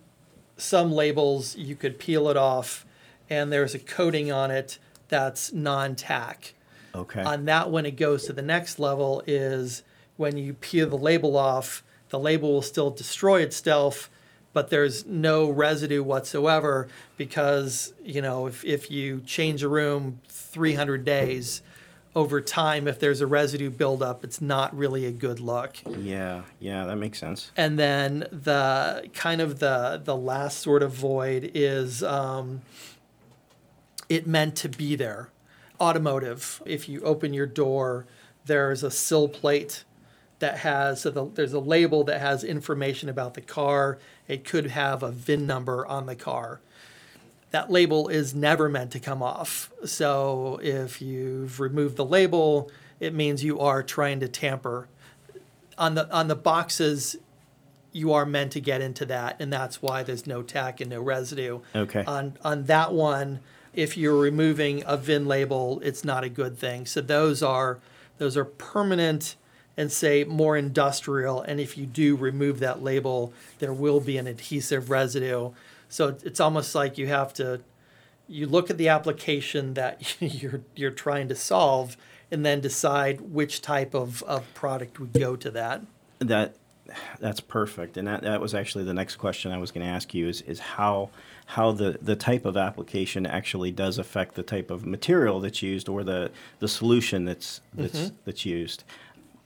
some 0.60 0.92
labels, 0.92 1.56
you 1.56 1.76
could 1.76 2.00
peel 2.00 2.30
it 2.30 2.38
off, 2.38 2.86
and 3.30 3.52
there's 3.52 3.74
a 3.74 3.80
coating 3.80 4.32
on 4.32 4.52
it 4.52 4.78
that's 5.08 5.52
non 5.52 5.96
tack 5.96 6.54
okay. 6.96 7.22
on 7.24 7.46
that 7.46 7.70
one 7.70 7.86
it 7.86 7.96
goes 7.96 8.26
to 8.26 8.34
the 8.34 8.42
next 8.42 8.80
level 8.80 9.22
is 9.28 9.84
when 10.18 10.38
you 10.38 10.54
peel 10.54 10.88
the 10.88 10.98
label 10.98 11.36
off 11.36 11.84
the 12.10 12.20
label 12.20 12.54
will 12.54 12.62
still 12.62 12.90
destroy 12.90 13.42
itself 13.42 14.10
but 14.54 14.70
there's 14.70 15.06
no 15.06 15.50
residue 15.50 16.04
whatsoever 16.04 16.88
because 17.18 17.94
you 18.04 18.22
know 18.22 18.48
if, 18.48 18.64
if 18.64 18.90
you 18.90 19.22
change 19.26 19.64
a 19.64 19.68
room 19.68 20.20
300 20.28 21.04
days 21.04 21.62
over 22.16 22.42
time, 22.42 22.88
if 22.88 23.00
there's 23.00 23.22
a 23.22 23.28
residue 23.28 23.70
buildup, 23.70 24.24
it's 24.24 24.42
not 24.42 24.76
really 24.76 25.06
a 25.06 25.12
good 25.12 25.40
look. 25.40 25.78
Yeah, 25.86 26.42
yeah, 26.60 26.86
that 26.86 26.96
makes 26.96 27.20
sense. 27.20 27.52
And 27.56 27.78
then 27.78 28.28
the 28.32 29.10
kind 29.14 29.42
of 29.42 29.60
the 29.60 30.02
the 30.04 30.16
last 30.16 30.60
sort 30.60 30.82
of 30.82 30.92
void 30.92 31.52
is 31.54 32.04
um, 32.04 32.62
it 34.08 34.26
meant 34.26 34.56
to 34.58 34.70
be 34.70 34.96
there. 34.96 35.30
Automotive. 35.80 36.62
If 36.66 36.90
you 36.90 37.02
open 37.02 37.34
your 37.34 37.46
door, 37.46 38.06
there's 38.46 38.84
a 38.84 38.92
sill 38.92 39.30
plate 39.30 39.84
that 40.40 40.60
has 40.60 41.02
so 41.02 41.12
the, 41.12 41.26
there's 41.26 41.54
a 41.54 41.60
label 41.60 42.04
that 42.06 42.20
has 42.20 42.44
information 42.44 43.08
about 43.08 43.36
the 43.36 43.42
car. 43.42 44.00
It 44.28 44.44
could 44.44 44.68
have 44.68 45.04
a 45.04 45.12
VIN 45.12 45.46
number 45.46 45.86
on 45.86 46.06
the 46.06 46.16
car. 46.16 46.60
That 47.52 47.72
label 47.72 48.08
is 48.08 48.36
never 48.36 48.70
meant 48.70 48.92
to 48.92 49.00
come 49.00 49.24
off. 49.24 49.72
So 49.86 50.60
if 50.62 51.02
you've 51.02 51.60
removed 51.60 51.96
the 51.96 52.06
label, 52.06 52.70
it 53.00 53.14
means 53.14 53.44
you 53.44 53.60
are 53.60 53.82
trying 53.82 54.20
to 54.20 54.28
tamper. 54.28 54.88
On 55.78 55.96
the 55.96 56.12
on 56.14 56.28
the 56.28 56.36
boxes, 56.36 57.16
you 57.92 58.14
are 58.14 58.26
meant 58.26 58.52
to 58.52 58.62
get 58.62 58.82
into 58.82 59.06
that, 59.06 59.38
and 59.40 59.52
that's 59.52 59.82
why 59.82 60.04
there's 60.04 60.28
no 60.28 60.42
tack 60.42 60.82
and 60.82 60.90
no 60.90 61.02
residue. 61.02 61.60
Okay. 61.76 62.04
On 62.06 62.38
on 62.44 62.66
that 62.66 62.94
one, 62.94 63.40
if 63.74 63.98
you're 63.98 64.18
removing 64.18 64.84
a 64.86 64.98
VIN 64.98 65.26
label, 65.26 65.80
it's 65.84 66.04
not 66.04 66.24
a 66.24 66.30
good 66.30 66.58
thing. 66.58 66.86
So 66.86 67.02
those 67.02 67.42
are 67.42 67.80
those 68.18 68.38
are 68.38 68.46
permanent 68.46 69.36
and 69.78 69.92
say 69.92 70.26
more 70.26 70.58
industrial. 70.58 71.42
And 71.42 71.60
if 71.60 71.78
you 71.78 71.86
do 71.86 72.18
remove 72.18 72.60
that 72.60 72.84
label, 72.84 73.32
there 73.60 73.72
will 73.72 74.02
be 74.02 74.18
an 74.18 74.28
adhesive 74.28 74.90
residue. 74.90 75.52
So 75.90 76.16
it's 76.24 76.40
almost 76.40 76.76
like 76.76 76.98
you 76.98 77.08
have 77.08 77.34
to 77.34 77.62
you 78.28 78.46
look 78.46 78.70
at 78.70 78.78
the 78.78 78.88
application 78.90 79.74
that 79.74 80.16
you're 80.22 80.62
you're 80.76 80.92
trying 80.92 81.28
to 81.30 81.36
solve 81.36 81.98
and 82.32 82.46
then 82.46 82.62
decide 82.62 83.22
which 83.22 83.62
type 83.62 83.96
of, 83.96 84.22
of 84.24 84.54
product 84.54 85.00
would 85.00 85.14
go 85.14 85.36
to 85.36 85.50
that. 85.52 85.82
That 86.20 86.56
that's 87.20 87.40
perfect, 87.40 87.98
and 87.98 88.08
that, 88.08 88.22
that 88.24 88.42
was 88.42 88.56
actually 88.56 88.84
the 88.84 88.94
next 88.96 89.18
question 89.18 89.52
I 89.52 89.58
was 89.60 89.72
going 89.72 89.86
to 89.86 89.92
ask 89.92 90.14
you 90.14 90.28
is 90.28 90.42
is 90.42 90.60
how 90.60 91.10
how 91.46 91.72
the, 91.72 91.98
the 92.00 92.16
type 92.16 92.46
of 92.46 92.56
application 92.56 93.26
actually 93.26 93.72
does 93.72 93.98
affect 93.98 94.36
the 94.36 94.44
type 94.44 94.70
of 94.70 94.86
material 94.86 95.40
that's 95.40 95.64
used 95.64 95.90
or 95.90 96.04
the, 96.04 96.30
the 96.60 96.68
solution 96.68 97.26
that's 97.26 97.62
that's 97.74 98.00
Mm-hmm. 98.00 98.16
that's 98.26 98.46
used. 98.46 98.84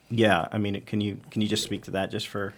Yeah, 0.09 0.47
I 0.51 0.57
mean, 0.57 0.81
can 0.81 0.99
you 0.99 1.19
can 1.31 1.41
you 1.41 1.47
just 1.47 1.63
speak 1.63 1.83
to 1.83 1.91
that 1.91 2.11
just 2.11 2.27
for? 2.27 2.53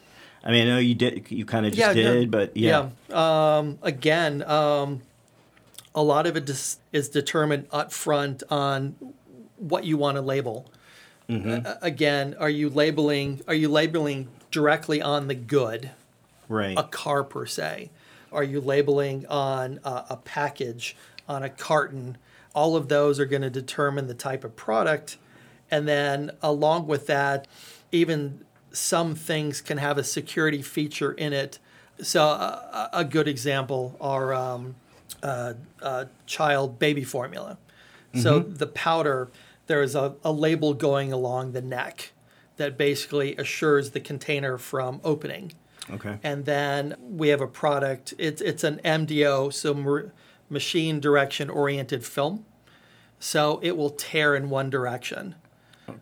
I 0.45 0.51
mean, 0.51 0.67
I 0.67 0.69
know 0.69 0.77
you 0.77 0.93
did 0.93 1.25
you 1.29 1.43
kind 1.43 1.65
of 1.65 1.73
just 1.73 1.95
no, 1.95 2.01
did, 2.01 2.29
but 2.29 2.55
yeah, 2.55 2.89
yeah. 3.09 3.57
Um, 3.57 3.79
again, 3.81 4.43
um, 4.43 5.01
a 5.95 6.03
lot 6.03 6.27
of 6.27 6.37
it 6.37 6.45
dis- 6.45 6.77
is 6.93 7.09
determined 7.09 7.67
up 7.71 7.91
front 7.91 8.43
on 8.51 8.95
what 9.57 9.85
you 9.85 9.97
want 9.97 10.17
to 10.17 10.21
label. 10.21 10.71
Mm-hmm. 11.27 11.65
Uh, 11.65 11.73
again, 11.81 12.35
are 12.39 12.49
you 12.49 12.69
labeling? 12.69 13.41
Are 13.47 13.55
you 13.55 13.69
labeling 13.69 14.27
directly 14.51 15.01
on 15.01 15.27
the 15.27 15.33
good, 15.33 15.89
right, 16.47 16.77
a 16.77 16.83
car 16.83 17.23
per 17.23 17.47
se? 17.47 17.89
Are 18.31 18.43
you 18.43 18.61
labeling 18.61 19.25
on 19.27 19.79
a, 19.83 20.05
a 20.11 20.17
package, 20.17 20.95
on 21.27 21.41
a 21.41 21.49
carton? 21.49 22.17
All 22.53 22.75
of 22.75 22.87
those 22.87 23.19
are 23.19 23.25
going 23.25 23.41
to 23.41 23.49
determine 23.49 24.07
the 24.07 24.13
type 24.13 24.43
of 24.43 24.55
product, 24.55 25.17
and 25.71 25.87
then 25.87 26.31
along 26.43 26.85
with 26.85 27.07
that, 27.07 27.47
even 27.91 28.45
some 28.75 29.15
things 29.15 29.61
can 29.61 29.77
have 29.77 29.97
a 29.97 30.03
security 30.03 30.61
feature 30.61 31.11
in 31.11 31.33
it. 31.33 31.59
So 32.01 32.25
a, 32.25 32.89
a 32.93 33.05
good 33.05 33.27
example 33.27 33.95
are 34.01 34.33
um, 34.33 34.75
uh, 35.23 35.53
uh, 35.81 36.05
child 36.25 36.79
baby 36.79 37.03
formula. 37.03 37.57
So 38.21 38.39
the 38.39 38.67
powder, 38.67 39.29
there 39.67 39.81
is 39.81 39.93
a, 39.93 40.15
a 40.23 40.31
label 40.31 40.73
going 40.73 41.11
along 41.11 41.51
the 41.51 41.61
neck 41.61 42.13
that 42.55 42.77
basically 42.77 43.35
assures 43.35 43.91
the 43.91 43.99
container 43.99 44.57
from 44.57 45.01
opening. 45.03 45.51
okay, 45.91 46.17
And 46.23 46.45
then 46.45 46.95
we 47.01 47.27
have 47.29 47.41
a 47.41 47.47
product. 47.47 48.13
It's 48.17 48.41
it's 48.41 48.63
an 48.63 48.79
MDO, 48.85 49.53
so 49.53 50.09
machine 50.49 50.99
direction 51.01 51.49
oriented 51.49 52.05
film. 52.05 52.45
So 53.19 53.59
it 53.61 53.75
will 53.75 53.89
tear 53.89 54.35
in 54.35 54.49
one 54.49 54.69
direction. 54.69 55.35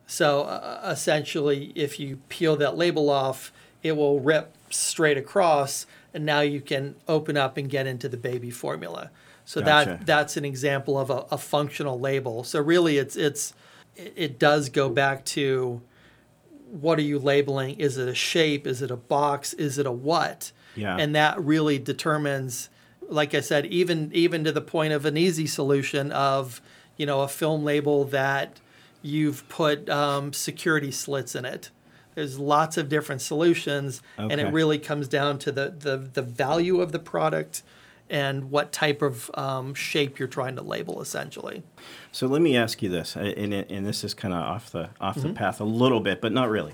So 0.07 0.43
uh, 0.43 0.89
essentially, 0.91 1.71
if 1.75 1.99
you 1.99 2.17
peel 2.29 2.55
that 2.57 2.77
label 2.77 3.09
off, 3.09 3.51
it 3.81 3.93
will 3.97 4.19
rip 4.19 4.55
straight 4.69 5.17
across, 5.17 5.85
and 6.13 6.25
now 6.25 6.41
you 6.41 6.61
can 6.61 6.95
open 7.07 7.37
up 7.37 7.57
and 7.57 7.69
get 7.69 7.87
into 7.87 8.07
the 8.07 8.17
baby 8.17 8.49
formula. 8.49 9.11
So 9.45 9.61
Gotcha. 9.61 9.89
that 9.89 10.05
that's 10.05 10.37
an 10.37 10.45
example 10.45 10.97
of 10.97 11.09
a, 11.09 11.25
a 11.31 11.37
functional 11.37 11.99
label. 11.99 12.43
So 12.43 12.61
really, 12.61 12.97
it's 12.97 13.15
it's 13.15 13.53
it 13.95 14.13
it 14.15 14.39
does 14.39 14.69
go 14.69 14.89
back 14.89 15.25
to 15.25 15.81
what 16.69 16.97
are 16.97 17.03
you 17.03 17.19
labeling? 17.19 17.79
Is 17.79 17.97
it 17.97 18.07
a 18.07 18.15
shape? 18.15 18.65
Is 18.65 18.81
it 18.81 18.89
a 18.89 18.95
box? 18.95 19.53
Is 19.53 19.77
it 19.77 19.85
a 19.85 19.91
what? 19.91 20.51
Yeah. 20.75 20.97
And 20.97 21.15
that 21.15 21.39
really 21.39 21.77
determines, 21.77 22.69
like 23.07 23.35
I 23.35 23.41
said, 23.41 23.65
even 23.67 24.09
even 24.13 24.43
to 24.45 24.51
the 24.51 24.61
point 24.61 24.93
of 24.93 25.05
an 25.05 25.17
easy 25.17 25.45
solution 25.45 26.11
of, 26.11 26.61
you 26.97 27.05
know, 27.05 27.21
a 27.21 27.27
film 27.27 27.63
label 27.63 28.05
that 28.05 28.59
you've 29.03 29.47
put 29.49 29.87
um, 29.89 30.33
security 30.33 30.89
slits 30.91 31.35
in 31.35 31.45
it. 31.45 31.69
There's 32.15 32.39
lots 32.39 32.77
of 32.77 32.89
different 32.89 33.21
solutions, 33.21 34.01
and 34.17 34.39
it 34.39 34.51
really 34.53 34.79
comes 34.79 35.07
down 35.07 35.37
to 35.39 35.51
the, 35.51 35.73
the, 35.77 35.97
the 35.97 36.21
value 36.21 36.79
of 36.81 36.91
the 36.91 36.99
product 36.99 37.63
and 38.09 38.51
what 38.51 38.71
type 38.71 39.01
of 39.01 39.31
um, 39.33 39.73
shape 39.73 40.19
you're 40.19 40.27
trying 40.27 40.55
to 40.55 40.61
label, 40.61 41.01
essentially. 41.01 41.63
So 42.11 42.27
let 42.27 42.41
me 42.41 42.55
ask 42.55 42.81
you 42.83 42.89
this, 42.89 43.15
and, 43.15 43.53
and 43.53 43.85
this 43.85 44.03
is 44.03 44.13
kind 44.13 44.33
of 44.33 44.41
off 44.41 44.69
the 44.71 44.89
off 45.01 45.17
Mm-hmm. 45.17 45.29
the 45.29 45.33
path 45.33 45.59
a 45.59 45.63
little 45.63 45.99
bit, 46.01 46.21
but 46.21 46.31
not 46.31 46.49
really. 46.49 46.73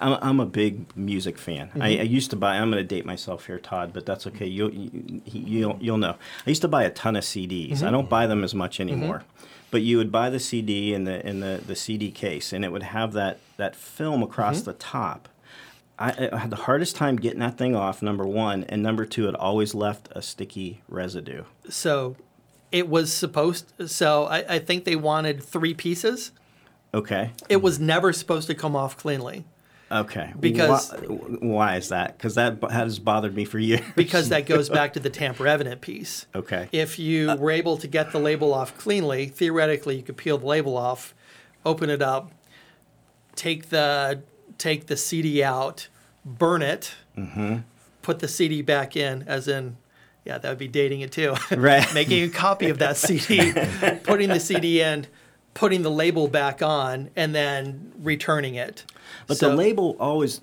I'm, 0.00 0.18
I'm 0.20 0.40
a 0.40 0.46
big 0.46 0.94
music 0.96 1.38
fan. 1.38 1.70
I, 1.74 1.78
Mm-hmm. 1.78 1.82
I 2.00 2.02
used 2.02 2.28
to 2.30 2.36
buy. 2.36 2.56
I'm 2.58 2.70
going 2.70 2.82
to 2.82 2.86
date 2.86 3.06
myself 3.06 3.46
here, 3.46 3.58
Todd, 3.58 3.92
but 3.94 4.04
that's 4.04 4.26
okay. 4.26 4.46
You'll 4.46 4.72
you, 4.74 5.22
you'll 5.24 5.78
you'll 5.80 5.98
know. 5.98 6.16
I 6.46 6.50
used 6.50 6.62
to 6.62 6.68
buy 6.68 6.82
a 6.82 6.90
ton 6.90 7.16
of 7.16 7.22
CDs. 7.24 7.74
Mm-hmm. 7.76 7.86
I 7.86 7.90
don't 7.90 8.10
buy 8.10 8.26
them 8.26 8.44
as 8.44 8.54
much 8.54 8.80
anymore. 8.80 9.22
But 9.74 9.82
you 9.82 9.96
would 9.96 10.12
buy 10.12 10.30
the 10.30 10.38
CD 10.38 10.94
in 10.94 11.02
the 11.02 11.26
in 11.26 11.40
the, 11.40 11.60
the 11.66 11.74
CD 11.74 12.12
case, 12.12 12.52
and 12.52 12.64
it 12.64 12.70
would 12.70 12.84
have 12.84 13.12
that 13.14 13.40
that 13.56 13.74
film 13.74 14.22
across 14.22 14.58
Mm-hmm. 14.58 14.66
the 14.66 14.72
top. 14.74 15.28
I, 15.98 16.28
I 16.32 16.38
had 16.38 16.50
the 16.50 16.56
hardest 16.68 16.94
time 16.94 17.16
getting 17.16 17.40
that 17.40 17.58
thing 17.58 17.74
off. 17.74 18.00
Number 18.00 18.24
one, 18.24 18.62
and 18.68 18.84
number 18.84 19.04
two, 19.04 19.28
it 19.28 19.34
always 19.34 19.74
left 19.74 20.08
a 20.12 20.22
sticky 20.22 20.80
residue. 20.88 21.42
So 21.68 22.14
it 22.70 22.88
was 22.88 23.12
supposed, 23.12 23.72
so 23.90 24.26
I, 24.26 24.44
I 24.54 24.58
think 24.60 24.84
they 24.84 24.94
wanted 24.94 25.42
three 25.42 25.74
pieces. 25.74 26.30
Okay. 26.92 27.32
It 27.48 27.60
was 27.60 27.80
never 27.80 28.12
supposed 28.12 28.46
to 28.46 28.54
come 28.54 28.76
off 28.76 28.96
cleanly. 28.96 29.44
Okay. 29.94 30.32
Because- 30.38 30.92
why, 30.92 31.06
why 31.08 31.76
is 31.76 31.88
that? 31.90 32.18
Because 32.18 32.34
that 32.34 32.58
has 32.70 32.98
bothered 32.98 33.34
me 33.34 33.44
for 33.44 33.58
years. 33.58 33.80
because 33.96 34.28
that 34.30 34.44
goes 34.46 34.68
back 34.78 34.92
to 34.94 35.00
the 35.00 35.10
tamper 35.10 35.46
evident 35.46 35.80
piece. 35.80 36.26
okay. 36.34 36.68
If 36.72 36.98
you 36.98 37.34
were 37.36 37.50
able 37.52 37.76
to 37.78 37.86
get 37.86 38.10
the 38.12 38.18
label 38.18 38.52
off 38.52 38.76
cleanly, 38.76 39.26
theoretically 39.26 39.96
you 39.96 40.02
could 40.02 40.16
peel 40.16 40.36
the 40.38 40.46
label 40.46 40.76
off, 40.76 41.14
open 41.64 41.88
it 41.90 42.02
up, 42.02 42.32
take 43.36 43.68
the 43.70 44.22
take 44.58 44.86
the 44.86 44.96
CD 44.96 45.42
out, 45.42 45.88
burn 46.24 46.62
it, 46.62 46.94
Mm-hmm. 47.16 47.58
put 48.02 48.18
the 48.18 48.26
CD 48.28 48.60
back 48.62 48.96
in, 48.96 49.22
as 49.28 49.46
in, 49.46 49.76
yeah, 50.24 50.38
that 50.38 50.48
would 50.48 50.58
be 50.58 50.66
dating 50.68 51.00
it 51.02 51.12
too. 51.12 51.34
Right. 51.56 51.86
Making 51.94 52.24
a 52.24 52.28
copy 52.28 52.68
of 52.70 52.78
that 52.78 52.96
CD, 52.96 53.52
putting 54.02 54.28
the 54.30 54.40
CD 54.40 54.80
in, 54.80 55.06
putting 55.54 55.82
the 55.82 55.90
label 55.90 56.26
back 56.26 56.60
on, 56.62 57.10
and 57.14 57.32
then 57.34 57.92
returning 58.00 58.56
it. 58.56 58.84
But 59.26 59.36
So- 59.38 59.50
the 59.50 59.56
label 59.56 59.96
always 60.00 60.40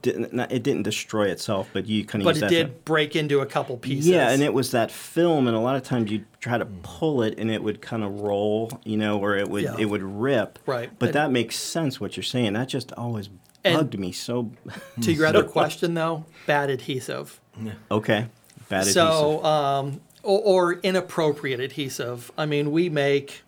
didn't. 0.00 0.38
It 0.50 0.62
didn't 0.62 0.84
destroy 0.84 1.26
itself, 1.28 1.68
but 1.74 1.86
you 1.86 2.04
kind 2.06 2.22
of. 2.22 2.24
but 2.24 2.36
use 2.36 2.38
it 2.38 2.46
that 2.46 2.50
did 2.50 2.84
break 2.86 3.14
into 3.14 3.40
a 3.40 3.46
couple 3.46 3.76
pieces. 3.76 4.08
Yeah, 4.08 4.30
and 4.30 4.42
it 4.42 4.54
was 4.54 4.70
that 4.70 4.90
film, 4.90 5.46
and 5.46 5.54
a 5.54 5.60
lot 5.60 5.76
of 5.76 5.82
times 5.82 6.10
you 6.10 6.24
try 6.40 6.56
to 6.56 6.64
pull 6.82 7.22
it, 7.22 7.38
and 7.38 7.50
it 7.50 7.62
would 7.62 7.82
kind 7.82 8.02
of 8.02 8.22
roll, 8.22 8.70
you 8.84 8.96
know, 8.96 9.18
or 9.18 9.36
it 9.36 9.48
would 9.50 9.64
Yeah. 9.64 9.76
it 9.78 9.84
would 9.84 10.02
rip. 10.02 10.58
Right. 10.64 10.90
But 10.98 11.06
And- 11.10 11.14
that 11.14 11.30
makes 11.30 11.56
sense 11.56 12.00
what 12.00 12.16
you're 12.16 12.24
saying. 12.24 12.54
That 12.54 12.68
just 12.68 12.90
always 12.94 13.28
bugged 13.62 13.98
me 13.98 14.12
so. 14.12 14.50
to 15.02 15.12
your 15.12 15.26
other 15.26 15.42
question 15.56 15.92
though, 15.92 16.24
bad 16.46 16.70
adhesive. 16.70 17.38
Yeah. 17.62 17.72
okay. 17.90 18.28
Bad 18.70 18.82
adhesive. 18.82 18.92
So, 18.94 19.44
um, 19.44 20.00
or, 20.22 20.40
or 20.40 20.72
inappropriate 20.82 21.60
adhesive. 21.60 22.32
I 22.38 22.46
mean, 22.46 22.70
we 22.72 22.88
make, 22.88 23.42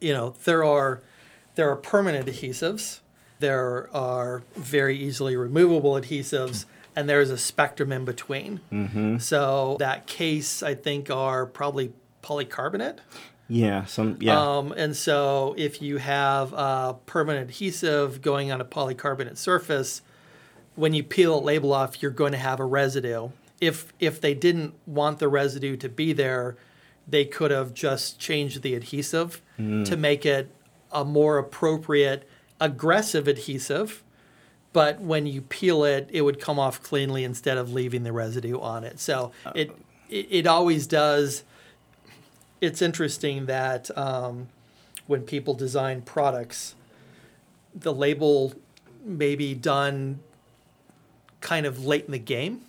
you 0.00 0.12
know, 0.12 0.34
there 0.44 0.64
are 0.64 1.02
there 1.54 1.70
are 1.70 1.76
permanent 1.76 2.26
adhesives, 2.26 2.98
there 3.38 3.88
are 3.94 4.42
very 4.54 4.96
easily 4.98 5.36
removable 5.36 5.92
adhesives, 5.92 6.64
and 6.94 7.08
there's 7.08 7.30
a 7.30 7.38
spectrum 7.38 7.92
in 7.92 8.04
between. 8.04 8.60
Mm-hmm. 8.72 9.18
So 9.18 9.76
that 9.78 10.06
case, 10.06 10.62
I 10.62 10.74
think, 10.74 11.10
are 11.10 11.46
probably 11.46 11.92
polycarbonate. 12.22 12.98
yeah. 13.48 13.84
Some. 13.84 14.16
Yeah. 14.20 14.40
Um, 14.40 14.72
and 14.72 14.96
so 14.96 15.54
if 15.56 15.80
you 15.82 15.98
have 15.98 16.52
a 16.52 16.96
permanent 17.06 17.50
adhesive 17.50 18.22
going 18.22 18.50
on 18.50 18.60
a 18.60 18.64
polycarbonate 18.64 19.36
surface, 19.36 20.02
when 20.74 20.94
you 20.94 21.02
peel 21.04 21.38
a 21.38 21.40
label 21.40 21.72
off, 21.72 22.02
you're 22.02 22.10
going 22.10 22.32
to 22.32 22.38
have 22.38 22.60
a 22.60 22.64
residue. 22.64 23.28
If 23.60 23.92
if 24.00 24.20
they 24.20 24.34
didn't 24.34 24.74
want 24.86 25.18
the 25.18 25.28
residue 25.28 25.76
to 25.78 25.88
be 25.88 26.12
there, 26.12 26.56
they 27.08 27.24
could 27.24 27.50
have 27.50 27.72
just 27.72 28.18
changed 28.18 28.62
the 28.62 28.74
adhesive 28.74 29.40
to 29.56 29.96
make 29.96 30.26
it 30.26 30.50
a 30.92 31.04
more 31.04 31.38
appropriate 31.38 32.28
aggressive 32.60 33.28
adhesive 33.28 34.02
but 34.72 35.00
when 35.00 35.26
you 35.26 35.40
peel 35.42 35.84
it 35.84 36.08
it 36.12 36.22
would 36.22 36.40
come 36.40 36.58
off 36.58 36.82
cleanly 36.82 37.24
instead 37.24 37.56
of 37.58 37.72
leaving 37.72 38.02
the 38.02 38.12
residue 38.12 38.58
on 38.60 38.84
it. 38.84 38.98
So 39.00 39.32
it 39.54 39.70
it, 40.08 40.26
it 40.30 40.46
always 40.46 40.86
does. 40.86 41.44
It's 42.60 42.80
interesting 42.80 43.46
that 43.46 43.96
um, 43.96 44.48
when 45.06 45.22
people 45.22 45.54
design 45.54 46.02
products 46.02 46.74
the 47.74 47.92
label 47.92 48.54
may 49.04 49.34
be 49.36 49.54
done 49.54 50.20
kind 51.40 51.66
of 51.66 51.84
late 51.84 52.06
in 52.06 52.12
the 52.12 52.18
game. 52.18 52.60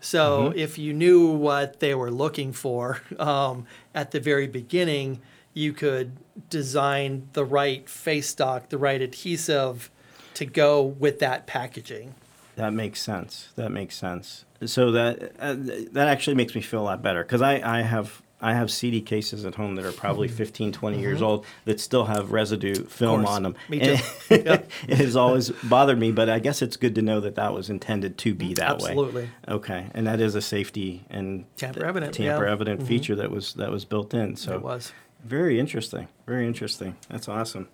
So 0.00 0.52
if 0.56 0.78
you 0.78 0.92
knew 0.94 1.28
what 1.28 1.80
they 1.80 1.94
were 1.94 2.10
looking 2.10 2.52
for 2.52 3.00
um, 3.18 3.66
at 3.94 4.10
the 4.10 4.20
very 4.20 4.46
beginning, 4.46 5.20
you 5.54 5.72
could 5.72 6.12
design 6.50 7.28
the 7.32 7.44
right 7.44 7.88
face 7.88 8.28
stock, 8.28 8.68
the 8.68 8.78
right 8.78 9.00
adhesive 9.00 9.90
to 10.34 10.44
go 10.46 10.82
with 10.82 11.18
that 11.18 11.46
packaging. 11.46 12.14
That 12.56 12.72
makes 12.72 13.00
sense. 13.00 13.48
That 13.56 13.70
makes 13.70 13.96
sense. 13.96 14.44
So 14.66 14.92
that 14.92 15.32
uh, 15.40 15.56
that 15.92 16.08
actually 16.08 16.34
makes 16.36 16.54
me 16.54 16.60
feel 16.60 16.80
a 16.80 16.84
lot 16.84 17.02
better 17.02 17.22
because 17.24 17.42
I, 17.42 17.78
I 17.78 17.82
have 17.82 18.22
I 18.40 18.54
have 18.54 18.70
CD 18.70 19.00
cases 19.00 19.44
at 19.44 19.54
home 19.54 19.76
that 19.76 19.84
are 19.84 19.92
probably 19.92 20.26
15, 20.28 20.72
20 20.72 21.00
years 21.00 21.22
old 21.22 21.46
that 21.64 21.80
still 21.80 22.04
have 22.06 22.32
residue 22.32 22.74
film 22.74 23.20
Mm-hmm. 23.22 23.28
on 23.28 23.42
them. 23.44 23.54
Me 23.68 23.78
too. 23.80 23.96
It 24.30 24.70
has 24.98 25.16
always 25.16 25.50
bothered 25.64 25.98
me, 25.98 26.12
but 26.12 26.28
I 26.28 26.38
guess 26.40 26.60
it's 26.62 26.76
good 26.76 26.94
to 26.96 27.02
know 27.02 27.20
that 27.20 27.36
that 27.36 27.54
was 27.54 27.70
intended 27.70 28.18
to 28.18 28.34
be 28.34 28.54
that 28.54 28.78
way. 28.80 28.90
Absolutely. 28.90 29.30
Okay, 29.48 29.86
and 29.94 30.06
that 30.06 30.20
is 30.20 30.34
a 30.34 30.42
safety 30.42 31.04
and 31.08 31.44
Tamper 31.56 31.84
evident, 31.84 32.14
tamper 32.14 32.24
yeah. 32.30 32.38
Mm-hmm. 32.38 32.52
evident 32.52 32.86
feature 32.86 33.14
that 33.16 33.30
was 33.30 33.54
that 33.54 33.70
was 33.70 33.84
built 33.84 34.12
in. 34.14 34.36
So 34.36 34.54
It 34.54 34.62
was. 34.62 34.92
Very 35.24 35.58
interesting. 35.58 36.08
Very 36.26 36.46
interesting. 36.46 36.96
That's 37.08 37.28
awesome. 37.28 37.68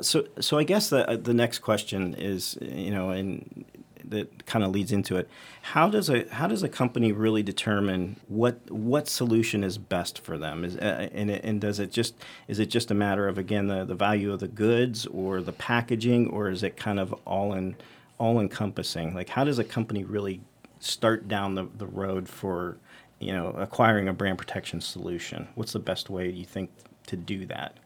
So, 0.00 0.26
so 0.40 0.58
I 0.58 0.64
guess 0.64 0.88
the 0.88 1.20
the 1.22 1.34
next 1.34 1.58
question 1.58 2.14
is, 2.14 2.58
you 2.60 2.90
know, 2.90 3.10
and 3.10 3.64
that 4.04 4.46
kind 4.46 4.64
of 4.64 4.70
leads 4.70 4.92
into 4.92 5.16
it. 5.16 5.28
How 5.62 5.88
does 5.88 6.08
a 6.08 6.28
how 6.30 6.46
does 6.46 6.62
a 6.62 6.68
company 6.68 7.12
really 7.12 7.42
determine 7.42 8.16
what 8.28 8.70
what 8.70 9.08
solution 9.08 9.64
is 9.64 9.78
best 9.78 10.20
for 10.20 10.38
them? 10.38 10.64
Is 10.64 10.76
uh, 10.76 11.08
and 11.12 11.30
and 11.30 11.60
does 11.60 11.78
it 11.78 11.90
just 11.92 12.14
is 12.48 12.58
it 12.58 12.66
just 12.66 12.90
a 12.90 12.94
matter 12.94 13.28
of 13.28 13.38
again 13.38 13.66
the, 13.66 13.84
the 13.84 13.94
value 13.94 14.32
of 14.32 14.40
the 14.40 14.48
goods 14.48 15.06
or 15.06 15.40
the 15.40 15.52
packaging 15.52 16.28
or 16.28 16.48
is 16.48 16.62
it 16.62 16.76
kind 16.76 16.98
of 16.98 17.12
all 17.26 17.52
in 17.52 17.76
all 18.18 18.40
encompassing? 18.40 19.14
Like 19.14 19.30
how 19.30 19.44
does 19.44 19.58
a 19.58 19.64
company 19.64 20.04
really 20.04 20.40
start 20.80 21.28
down 21.28 21.54
the, 21.54 21.68
the 21.76 21.86
road 21.86 22.28
for 22.28 22.76
you 23.22 23.32
know 23.32 23.48
acquiring 23.58 24.08
a 24.08 24.12
brand 24.12 24.38
protection 24.38 24.80
solution? 24.80 25.48
What's 25.54 25.72
the 25.72 25.78
best 25.78 26.10
way 26.10 26.30
you 26.30 26.44
think 26.44 26.70
to 27.06 27.16
do 27.16 27.46
that? 27.46 27.76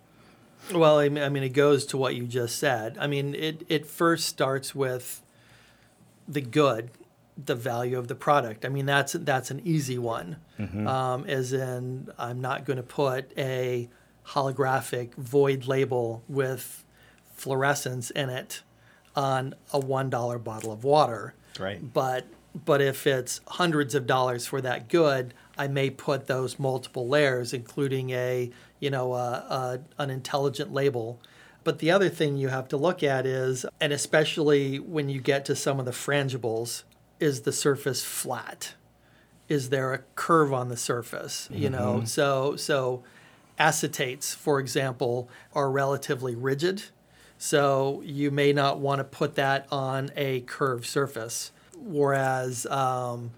Well, 0.75 0.99
I 0.99 1.09
mean, 1.09 1.23
I 1.23 1.29
mean, 1.29 1.43
it 1.43 1.51
goes 1.51 1.87
to 1.87 1.97
what 1.97 2.17
you 2.17 2.27
just 2.27 2.59
said. 2.59 2.97
I 2.99 3.07
mean, 3.07 3.35
it, 3.35 3.63
it 3.69 3.87
first 3.87 4.27
starts 4.27 4.75
with 4.75 5.23
the 6.27 6.41
good, 6.41 6.91
the 7.43 7.55
value 7.55 7.99
of 7.99 8.09
the 8.09 8.15
product. 8.15 8.65
I 8.65 8.69
mean, 8.69 8.87
that's 8.87 9.13
that's 9.13 9.51
an 9.51 9.61
easy 9.65 9.99
one. 9.99 10.37
Um, 10.89 11.25
as 11.27 11.53
in, 11.53 12.09
I'm 12.19 12.41
not 12.41 12.65
going 12.65 12.79
to 12.79 12.83
put 12.83 13.31
a 13.39 13.89
holographic 14.29 15.15
void 15.15 15.67
label 15.67 16.23
with 16.29 16.85
fluorescence 17.35 18.11
in 18.11 18.31
it 18.31 18.63
on 19.15 19.55
a 19.73 19.79
one 19.79 20.11
dollar 20.11 20.39
bottle 20.39 20.73
of 20.73 20.83
water. 20.83 21.35
Right. 21.61 21.93
But 21.93 22.27
but 22.65 22.81
if 22.81 23.07
it's 23.07 23.41
hundreds 23.47 23.95
of 23.95 24.07
dollars 24.07 24.47
for 24.47 24.61
that 24.61 24.89
good, 24.89 25.35
I 25.59 25.69
may 25.69 25.91
put 25.91 26.27
those 26.27 26.59
multiple 26.59 27.09
layers, 27.09 27.53
including 27.53 28.11
a 28.11 28.51
you 28.81 28.91
know 28.91 29.15
a, 29.15 29.81
a, 29.99 30.03
an 30.03 30.11
intelligent 30.11 30.73
label. 30.73 31.21
But 31.65 31.81
the 31.81 31.91
other 31.91 32.09
thing 32.09 32.37
you 32.37 32.49
have 32.49 32.69
to 32.69 32.77
look 32.77 33.03
at 33.03 33.27
is, 33.27 33.67
and 33.81 33.93
especially 33.93 34.79
when 34.79 35.09
you 35.09 35.21
get 35.21 35.45
to 35.47 35.57
some 35.57 35.81
of 35.81 35.85
the 35.85 35.91
frangibles, 35.91 36.85
is 37.19 37.43
the 37.43 37.53
surface 37.53 38.05
flat? 38.05 38.75
Is 39.49 39.71
there 39.71 39.93
a 39.93 39.99
curve 40.15 40.53
on 40.53 40.69
the 40.69 40.77
surface? 40.77 41.49
You 41.53 41.71
know, 41.71 41.97
mm-hmm. 41.97 42.07
so 42.07 42.57
so 42.57 43.03
acetates, 43.59 44.35
for 44.35 44.61
example, 44.61 45.29
are 45.55 45.71
relatively 45.71 46.35
rigid. 46.35 46.85
So 47.39 48.03
you 48.05 48.31
may 48.31 48.53
not 48.53 48.79
want 48.79 49.01
to 49.01 49.05
put 49.05 49.35
that 49.35 49.67
on 49.71 50.11
a 50.17 50.41
curved 50.41 50.87
surface. 50.87 51.53
Whereas 51.79 52.67
um, 52.67 53.31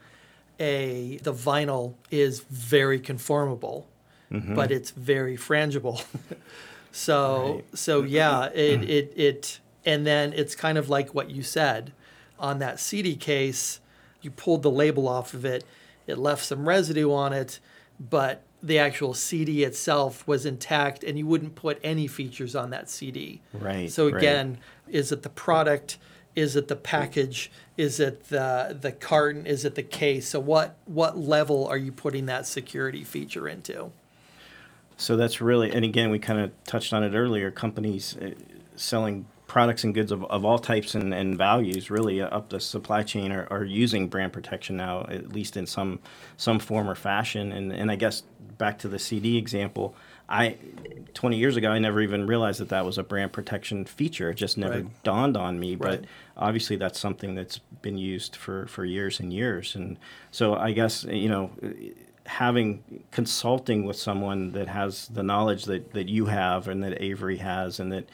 a 0.61 1.19
the 1.23 1.33
vinyl 1.33 1.95
is 2.11 2.41
very 2.41 3.01
conformable, 3.01 3.87
mm-hmm. 4.31 4.55
but 4.55 4.71
it's 4.71 4.91
very 4.91 5.37
frangible. 5.37 6.05
so 6.93 7.55
Right. 7.55 7.79
so 7.79 8.03
mm-hmm. 8.03 8.11
yeah, 8.11 8.45
it, 8.47 8.81
mm. 8.81 8.89
it 8.89 9.13
it 9.17 9.61
and 9.85 10.07
then 10.07 10.33
it's 10.35 10.55
kind 10.55 10.79
of 10.79 10.89
like 10.89 11.15
what 11.15 11.31
you 11.31 11.43
said 11.43 11.93
on 12.39 12.59
that 12.59 12.81
CD 12.81 13.17
case. 13.17 13.81
You 14.21 14.31
pulled 14.31 14.63
the 14.63 14.71
label 14.71 15.07
off 15.07 15.33
of 15.33 15.45
it, 15.45 15.65
it 16.07 16.19
left 16.19 16.45
some 16.45 16.69
residue 16.69 17.13
on 17.13 17.33
it, 17.33 17.61
but 18.01 18.43
the 18.63 18.79
actual 18.79 19.15
CD 19.15 19.63
itself 19.63 20.27
was 20.27 20.45
intact, 20.45 21.05
and 21.05 21.17
you 21.17 21.27
wouldn't 21.27 21.55
put 21.55 21.79
any 21.85 22.07
features 22.07 22.57
on 22.57 22.71
that 22.71 22.91
CD. 22.91 23.41
Right, 23.53 23.91
So 23.91 24.07
right. 24.07 24.17
again, 24.17 24.59
is 24.89 25.13
it 25.13 25.23
the 25.23 25.29
product? 25.29 25.99
Is 26.39 26.55
it 26.55 26.69
the 26.69 26.77
package? 26.77 27.51
Is 27.77 27.99
it 27.99 28.29
the 28.29 28.79
the 28.81 28.93
carton? 28.93 29.45
Is 29.45 29.65
it 29.65 29.75
the 29.75 29.83
case? 29.83 30.29
So 30.29 30.39
what 30.39 30.77
what 30.85 31.19
level 31.19 31.67
are 31.67 31.77
you 31.77 31.91
putting 31.91 32.27
that 32.27 32.47
security 32.47 33.03
feature 33.03 33.49
into? 33.49 33.91
So 34.97 35.17
that's 35.17 35.41
really, 35.41 35.73
and 35.73 35.85
again, 35.85 36.11
we 36.11 36.21
kind 36.21 36.41
of 36.41 36.53
touched 36.65 36.93
on 36.93 37.03
it 37.03 37.15
earlier. 37.15 37.51
Companies 37.51 38.17
uh, 38.17 38.31
selling 38.77 39.27
products 39.49 39.83
and 39.83 39.93
goods 39.93 40.13
of, 40.13 40.25
of 40.25 40.45
all 40.45 40.59
types 40.61 40.95
and, 40.95 41.13
and 41.13 41.37
values, 41.37 41.91
really 41.91 42.21
up 42.21 42.51
the 42.51 42.61
supply 42.61 43.03
chain, 43.03 43.33
are, 43.33 43.49
are 43.51 43.65
using 43.65 44.07
brand 44.07 44.33
protection 44.33 44.77
now, 44.77 45.07
at 45.09 45.33
least 45.33 45.57
in 45.57 45.67
some 45.67 45.99
some 46.37 46.61
form 46.61 46.89
or 46.89 46.95
fashion. 46.95 47.51
And 47.51 47.73
and 47.73 47.91
I 47.91 47.97
guess 47.97 48.23
back 48.59 48.79
to 48.81 48.89
the 48.89 48.99
CD 49.01 49.39
example, 49.39 49.97
I 50.29 50.57
20 51.15 51.37
years 51.37 51.57
ago, 51.57 51.71
I 51.71 51.79
never 51.79 52.01
even 52.01 52.27
realized 52.27 52.61
that 52.61 52.69
that 52.69 52.85
was 52.85 52.99
a 52.99 53.03
brand 53.03 53.33
protection 53.33 53.85
feature. 53.85 54.31
It 54.31 54.35
just 54.35 54.57
never 54.59 54.75
Right. 54.75 55.03
dawned 55.03 55.37
on 55.37 55.59
me. 55.59 55.75
But 55.75 56.05
obviously, 56.37 56.77
that's 56.77 56.99
something 56.99 57.35
that's 57.35 57.59
been 57.83 57.99
used 57.99 58.37
for 58.37 58.67
for 58.67 58.85
years 58.85 59.19
and 59.21 59.33
years. 59.33 59.75
And 59.75 59.97
so 60.31 60.55
I 60.55 60.73
guess 60.73 61.05
you 61.05 61.29
know 61.29 61.51
having 62.27 63.03
consulting 63.11 63.85
with 63.85 63.97
someone 63.97 64.53
that 64.53 64.69
has 64.69 65.09
the 65.09 65.23
knowledge 65.23 65.65
that, 65.65 65.93
that 65.95 66.11
you 66.11 66.27
have 66.27 66.69
and 66.69 66.83
that 66.85 67.01
Avery 67.03 67.39
has 67.39 67.81
and 67.81 67.91
that 67.91 68.05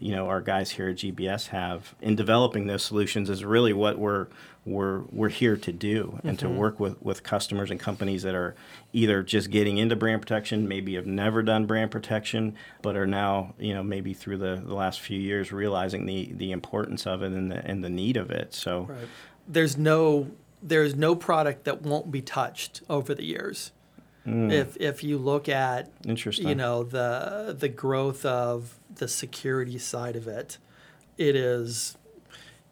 you 0.00 0.14
know 0.14 0.26
our 0.26 0.40
guys 0.40 0.72
here 0.72 0.88
at 0.88 0.96
GBS 0.96 1.48
have 1.48 1.94
in 2.00 2.16
developing 2.16 2.66
those 2.66 2.82
solutions 2.82 3.30
is 3.30 3.44
really 3.44 3.72
what 3.72 3.98
we're 3.98 4.26
we're 4.64 5.00
we're 5.10 5.28
here 5.28 5.56
to 5.56 5.72
do 5.72 6.18
and 6.22 6.38
to 6.38 6.46
mm-hmm. 6.46 6.56
work 6.56 6.80
with 6.80 7.00
with 7.02 7.22
customers 7.22 7.70
and 7.70 7.78
companies 7.78 8.22
that 8.22 8.34
are 8.34 8.54
either 8.92 9.22
just 9.22 9.50
getting 9.50 9.78
into 9.78 9.96
brand 9.96 10.20
protection 10.20 10.68
maybe 10.68 10.94
have 10.94 11.06
never 11.06 11.42
done 11.42 11.64
brand 11.64 11.90
protection 11.90 12.54
but 12.82 12.96
are 12.96 13.06
now 13.06 13.54
you 13.58 13.72
know 13.72 13.82
maybe 13.82 14.12
through 14.12 14.36
the, 14.36 14.62
the 14.64 14.74
last 14.74 15.00
few 15.00 15.18
years 15.18 15.52
realizing 15.52 16.06
the 16.06 16.32
the 16.32 16.52
importance 16.52 17.06
of 17.06 17.22
it 17.22 17.32
and 17.32 17.50
the 17.50 17.64
and 17.66 17.84
the 17.84 17.90
need 17.90 18.16
of 18.16 18.30
it. 18.30 18.54
So 18.54 18.88
There's 19.46 19.76
no 19.76 20.30
there's 20.62 20.94
no 20.94 21.14
product 21.14 21.64
that 21.64 21.82
won't 21.82 22.10
be 22.10 22.22
touched 22.22 22.82
over 22.88 23.14
the 23.14 23.24
years. 23.24 23.72
Mm. 24.26 24.52
If 24.52 24.76
if 24.76 25.02
you 25.02 25.16
look 25.18 25.48
at 25.48 25.90
Interesting. 26.04 26.48
you 26.48 26.54
know 26.54 26.82
the 26.82 27.56
the 27.58 27.68
growth 27.68 28.24
of 28.26 28.78
the 28.94 29.08
security 29.08 29.78
side 29.78 30.14
of 30.14 30.28
it, 30.28 30.58
it 31.16 31.34
is 31.34 31.96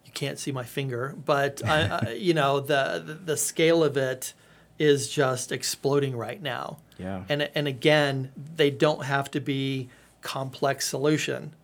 you 0.05 0.13
can't 0.13 0.39
see 0.39 0.53
my 0.53 0.65
finger, 0.65 1.15
but 1.25 1.65
I, 1.65 2.01
I, 2.03 2.11
you 2.19 2.35
know 2.35 2.61
the, 2.61 3.19
the 3.25 3.37
scale 3.37 3.83
of 3.83 3.97
it 3.97 4.35
is 4.79 5.09
just 5.09 5.53
exploding 5.53 6.17
right 6.17 6.41
now. 6.41 6.79
Yeah. 6.99 7.25
And 7.29 7.49
and 7.55 7.69
again, 7.69 8.33
they 8.37 8.71
don't 8.71 9.05
have 9.05 9.31
to 9.33 9.41
be 9.41 9.89
complex 10.23 10.87
solution. 10.87 11.55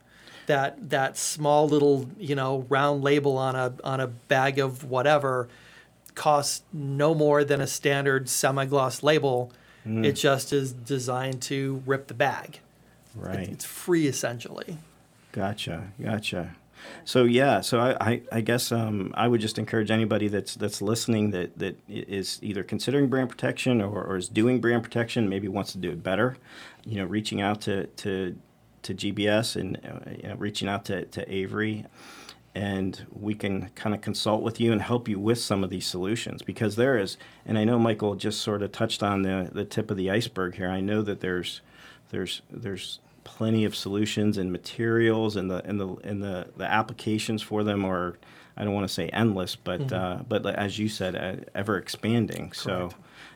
That 0.47 0.90
that 0.90 1.16
small 1.16 1.68
little 1.68 2.09
you 2.18 2.35
know 2.35 2.66
round 2.68 3.03
label 3.03 3.38
on 3.38 3.57
a 3.57 3.75
on 3.83 4.01
a 4.01 4.07
bag 4.07 4.59
of 4.59 4.85
whatever 4.85 5.49
costs 6.14 6.62
no 6.73 7.14
more 7.14 7.44
than 7.44 7.61
a 7.61 7.66
standard 7.66 8.29
semi-gloss 8.29 9.03
label. 9.03 9.53
It 9.87 10.12
just 10.12 10.53
is 10.53 10.73
designed 10.73 11.42
to 11.42 11.83
rip 11.85 12.07
the 12.07 12.14
bag. 12.14 12.61
right 13.14 13.49
It's 13.49 13.64
free 13.64 14.07
essentially. 14.07 14.79
Gotcha, 15.33 15.88
gotcha. 16.03 16.55
So 17.05 17.25
yeah, 17.25 17.61
so 17.61 17.81
I, 17.81 17.97
I, 18.01 18.23
I 18.33 18.40
guess 18.40 18.73
um, 18.73 19.12
I 19.16 19.29
would 19.29 19.40
just 19.40 19.59
encourage 19.59 19.90
anybody 19.90 20.29
that's 20.29 20.55
that's 20.55 20.81
listening 20.83 21.31
that 21.31 21.59
that 21.59 21.79
is 21.88 22.38
either 22.42 22.62
considering 22.62 23.09
brand 23.09 23.31
protection 23.31 23.81
or, 23.81 24.03
or 24.03 24.16
is 24.16 24.29
doing 24.29 24.61
brand 24.61 24.83
protection, 24.83 25.29
maybe 25.29 25.49
wants 25.49 25.73
to 25.73 25.79
do 25.79 25.90
it 25.90 26.03
better. 26.03 26.37
You 26.85 26.97
know, 26.97 27.05
reaching 27.05 27.40
out 27.40 27.61
to 27.62 27.87
to, 27.87 28.37
to 28.83 28.94
GBS 28.94 29.57
and 29.57 29.77
uh, 29.85 30.11
you 30.11 30.29
know, 30.29 30.35
reaching 30.37 30.68
out 30.68 30.85
to, 30.87 31.05
to 31.07 31.33
Avery, 31.33 31.87
and 32.55 33.07
we 33.12 33.35
can 33.35 33.71
kind 33.71 33.95
of 33.95 34.01
consult 34.01 34.43
with 34.43 34.61
you 34.61 34.73
and 34.73 34.81
help 34.81 35.09
you 35.09 35.19
with 35.19 35.38
some 35.38 35.64
of 35.64 35.71
these 35.71 35.87
solutions 35.87 36.43
because 36.43 36.77
there 36.77 36.97
is, 36.97 37.17
and 37.45 37.59
I 37.59 37.64
know 37.64 37.79
Michael 37.79 38.14
just 38.14 38.40
sort 38.40 38.62
of 38.62 38.73
touched 38.73 39.03
on 39.03 39.23
the 39.23 39.51
the 39.53 39.64
tip 39.64 39.90
of 39.90 39.97
the 39.97 40.11
iceberg 40.11 40.55
here. 40.55 40.69
I 40.69 40.81
know 40.81 41.03
that 41.03 41.21
there's 41.21 41.61
there's 42.11 42.43
there's 42.51 43.01
plenty 43.25 43.64
of 43.64 43.75
solutions 43.75 44.38
and 44.38 44.53
materials, 44.53 45.37
and 45.37 45.51
the 45.51 45.64
and 45.64 45.81
the 45.81 45.88
and 46.05 46.23
the, 46.23 46.49
the 46.57 46.71
applications 46.71 47.43
for 47.43 47.64
them 47.64 47.85
are 47.85 48.17
I 48.57 48.64
don't 48.64 48.75
want 48.75 48.87
to 48.87 48.93
say 48.93 49.09
endless, 49.09 49.57
but 49.57 49.81
mm-hmm. 49.81 49.95
uh, 49.95 50.23
but 50.29 50.47
as 50.47 50.79
you 50.79 50.88
said, 50.88 51.17
uh, 51.17 51.45
ever 51.55 51.77
expanding. 51.77 52.51
Correct. 52.51 52.57
So. 52.57 52.90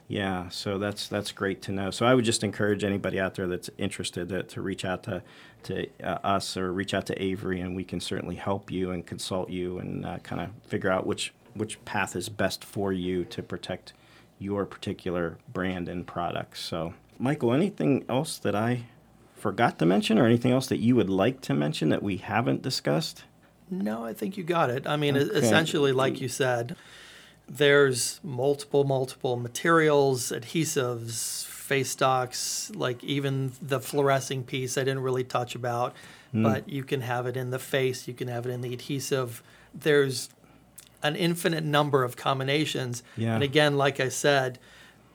Yeah, 0.08 0.48
so 0.48 0.78
that's 0.78 1.06
that's 1.06 1.32
great 1.32 1.60
to 1.62 1.72
know. 1.72 1.90
So 1.90 2.06
I 2.06 2.14
would 2.14 2.24
just 2.24 2.42
encourage 2.42 2.82
anybody 2.82 3.20
out 3.20 3.34
there 3.34 3.46
that's 3.46 3.68
interested 3.76 4.30
to, 4.30 4.42
to 4.42 4.62
reach 4.62 4.86
out 4.86 5.02
to 5.02 5.22
to 5.64 5.86
uh, 6.02 6.18
us 6.24 6.56
or 6.56 6.72
reach 6.72 6.94
out 6.94 7.04
to 7.06 7.22
Avery, 7.22 7.60
and 7.60 7.76
we 7.76 7.84
can 7.84 8.00
certainly 8.00 8.36
help 8.36 8.70
you 8.70 8.90
and 8.90 9.06
consult 9.06 9.50
you 9.50 9.78
and 9.78 10.06
uh, 10.06 10.18
kind 10.20 10.40
of 10.40 10.50
figure 10.66 10.90
out 10.90 11.06
which 11.06 11.34
which 11.52 11.84
path 11.84 12.16
is 12.16 12.30
best 12.30 12.64
for 12.64 12.90
you 12.90 13.24
to 13.26 13.42
protect 13.42 13.92
your 14.38 14.64
particular 14.64 15.36
brand 15.52 15.90
and 15.90 16.06
products. 16.06 16.60
So, 16.60 16.94
Michael, 17.18 17.52
anything 17.52 18.04
else 18.08 18.38
that 18.38 18.54
I 18.54 18.84
forgot 19.34 19.78
to 19.78 19.86
mention, 19.86 20.18
or 20.18 20.24
anything 20.24 20.52
else 20.52 20.68
that 20.68 20.78
you 20.78 20.96
would 20.96 21.10
like 21.10 21.42
to 21.42 21.54
mention 21.54 21.90
that 21.90 22.02
we 22.02 22.16
haven't 22.16 22.62
discussed? 22.62 23.24
No, 23.70 24.06
I 24.06 24.14
think 24.14 24.38
you 24.38 24.44
got 24.44 24.70
it. 24.70 24.86
I 24.86 24.96
mean, 24.96 25.18
okay. 25.18 25.36
essentially, 25.36 25.92
like 25.92 26.22
you 26.22 26.28
said, 26.28 26.76
there's 27.48 28.20
multiple, 28.22 28.84
multiple 28.84 29.36
materials, 29.36 30.30
adhesives, 30.30 31.46
face 31.46 31.90
stocks, 31.90 32.70
like 32.74 33.02
even 33.04 33.52
the 33.60 33.80
fluorescing 33.80 34.44
piece 34.44 34.78
I 34.78 34.82
didn't 34.82 35.00
really 35.00 35.24
touch 35.24 35.54
about, 35.54 35.94
mm. 36.34 36.42
but 36.42 36.68
you 36.68 36.84
can 36.84 37.02
have 37.02 37.26
it 37.26 37.36
in 37.36 37.50
the 37.50 37.58
face, 37.58 38.08
you 38.08 38.14
can 38.14 38.28
have 38.28 38.46
it 38.46 38.50
in 38.50 38.60
the 38.60 38.72
adhesive. 38.72 39.42
There's 39.74 40.30
an 41.02 41.14
infinite 41.16 41.64
number 41.64 42.04
of 42.04 42.16
combinations. 42.16 43.02
Yeah. 43.16 43.34
And 43.34 43.42
again, 43.42 43.76
like 43.76 44.00
I 44.00 44.08
said, 44.08 44.58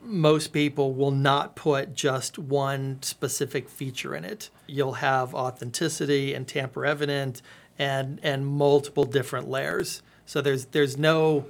most 0.02 0.54
people 0.54 0.94
will 0.94 1.12
not 1.12 1.56
put 1.56 1.94
just 1.94 2.38
one 2.38 3.02
specific 3.02 3.70
feature 3.70 4.16
in 4.16 4.26
it. 4.26 4.50
You'll 4.68 4.94
have 4.94 5.34
authenticity 5.34 6.34
and 6.34 6.48
tamper 6.48 6.86
evident 6.86 7.42
and 7.80 8.20
and 8.22 8.46
multiple 8.46 9.06
different 9.06 9.50
layers. 9.50 10.02
So 10.26 10.42
there's 10.42 10.66
there's 10.66 10.98
no 10.98 11.46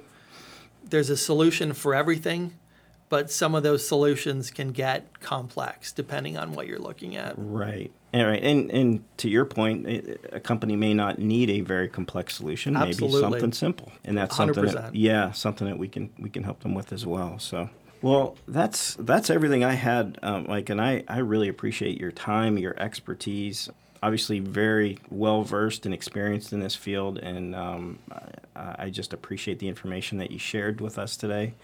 there's 0.94 1.10
a 1.10 1.16
solution 1.16 1.72
for 1.72 1.92
everything, 1.92 2.54
but 3.08 3.28
some 3.28 3.56
of 3.56 3.64
those 3.64 3.84
solutions 3.84 4.52
can 4.52 4.70
get 4.70 5.20
complex 5.20 5.90
depending 5.90 6.38
on 6.38 6.52
what 6.52 6.68
you're 6.68 6.78
looking 6.78 7.16
at. 7.16 7.34
Right. 7.36 7.90
All 8.14 8.24
right. 8.24 8.40
And 8.40 8.70
and 8.70 9.04
to 9.16 9.28
your 9.28 9.44
point, 9.44 9.88
a 10.32 10.38
company 10.38 10.76
may 10.76 10.94
not 10.94 11.18
need 11.18 11.50
a 11.50 11.62
very 11.62 11.88
complex 11.88 12.36
solution. 12.36 12.76
Absolutely. 12.76 13.22
Maybe 13.22 13.32
something 13.32 13.52
simple, 13.52 13.90
and 14.04 14.16
that's 14.16 14.36
something. 14.36 14.66
That, 14.66 14.94
yeah, 14.94 15.32
something 15.32 15.66
that 15.66 15.78
we 15.78 15.88
can 15.88 16.10
we 16.16 16.30
can 16.30 16.44
help 16.44 16.60
them 16.60 16.74
with 16.74 16.92
as 16.92 17.04
well. 17.04 17.40
So. 17.40 17.68
Well, 18.00 18.36
that's 18.46 18.94
that's 19.00 19.30
everything 19.30 19.64
I 19.64 19.72
had, 19.72 20.18
um, 20.22 20.44
Mike, 20.46 20.68
and 20.68 20.78
I, 20.78 21.04
I 21.08 21.20
really 21.20 21.48
appreciate 21.48 21.98
your 21.98 22.12
time, 22.12 22.58
your 22.58 22.78
expertise 22.78 23.70
obviously 24.04 24.38
very 24.38 24.98
well 25.08 25.42
versed 25.42 25.86
and 25.86 25.94
experienced 25.94 26.52
in 26.52 26.60
this 26.60 26.76
field, 26.76 27.16
and 27.16 27.54
um, 27.54 27.98
I, 28.54 28.74
I, 28.84 28.90
just 28.90 29.14
appreciate 29.14 29.60
the 29.60 29.68
information 29.68 30.18
that 30.18 30.30
you 30.30 30.38
shared 30.38 30.82
with 30.82 30.98
us 30.98 31.16
today, 31.16 31.54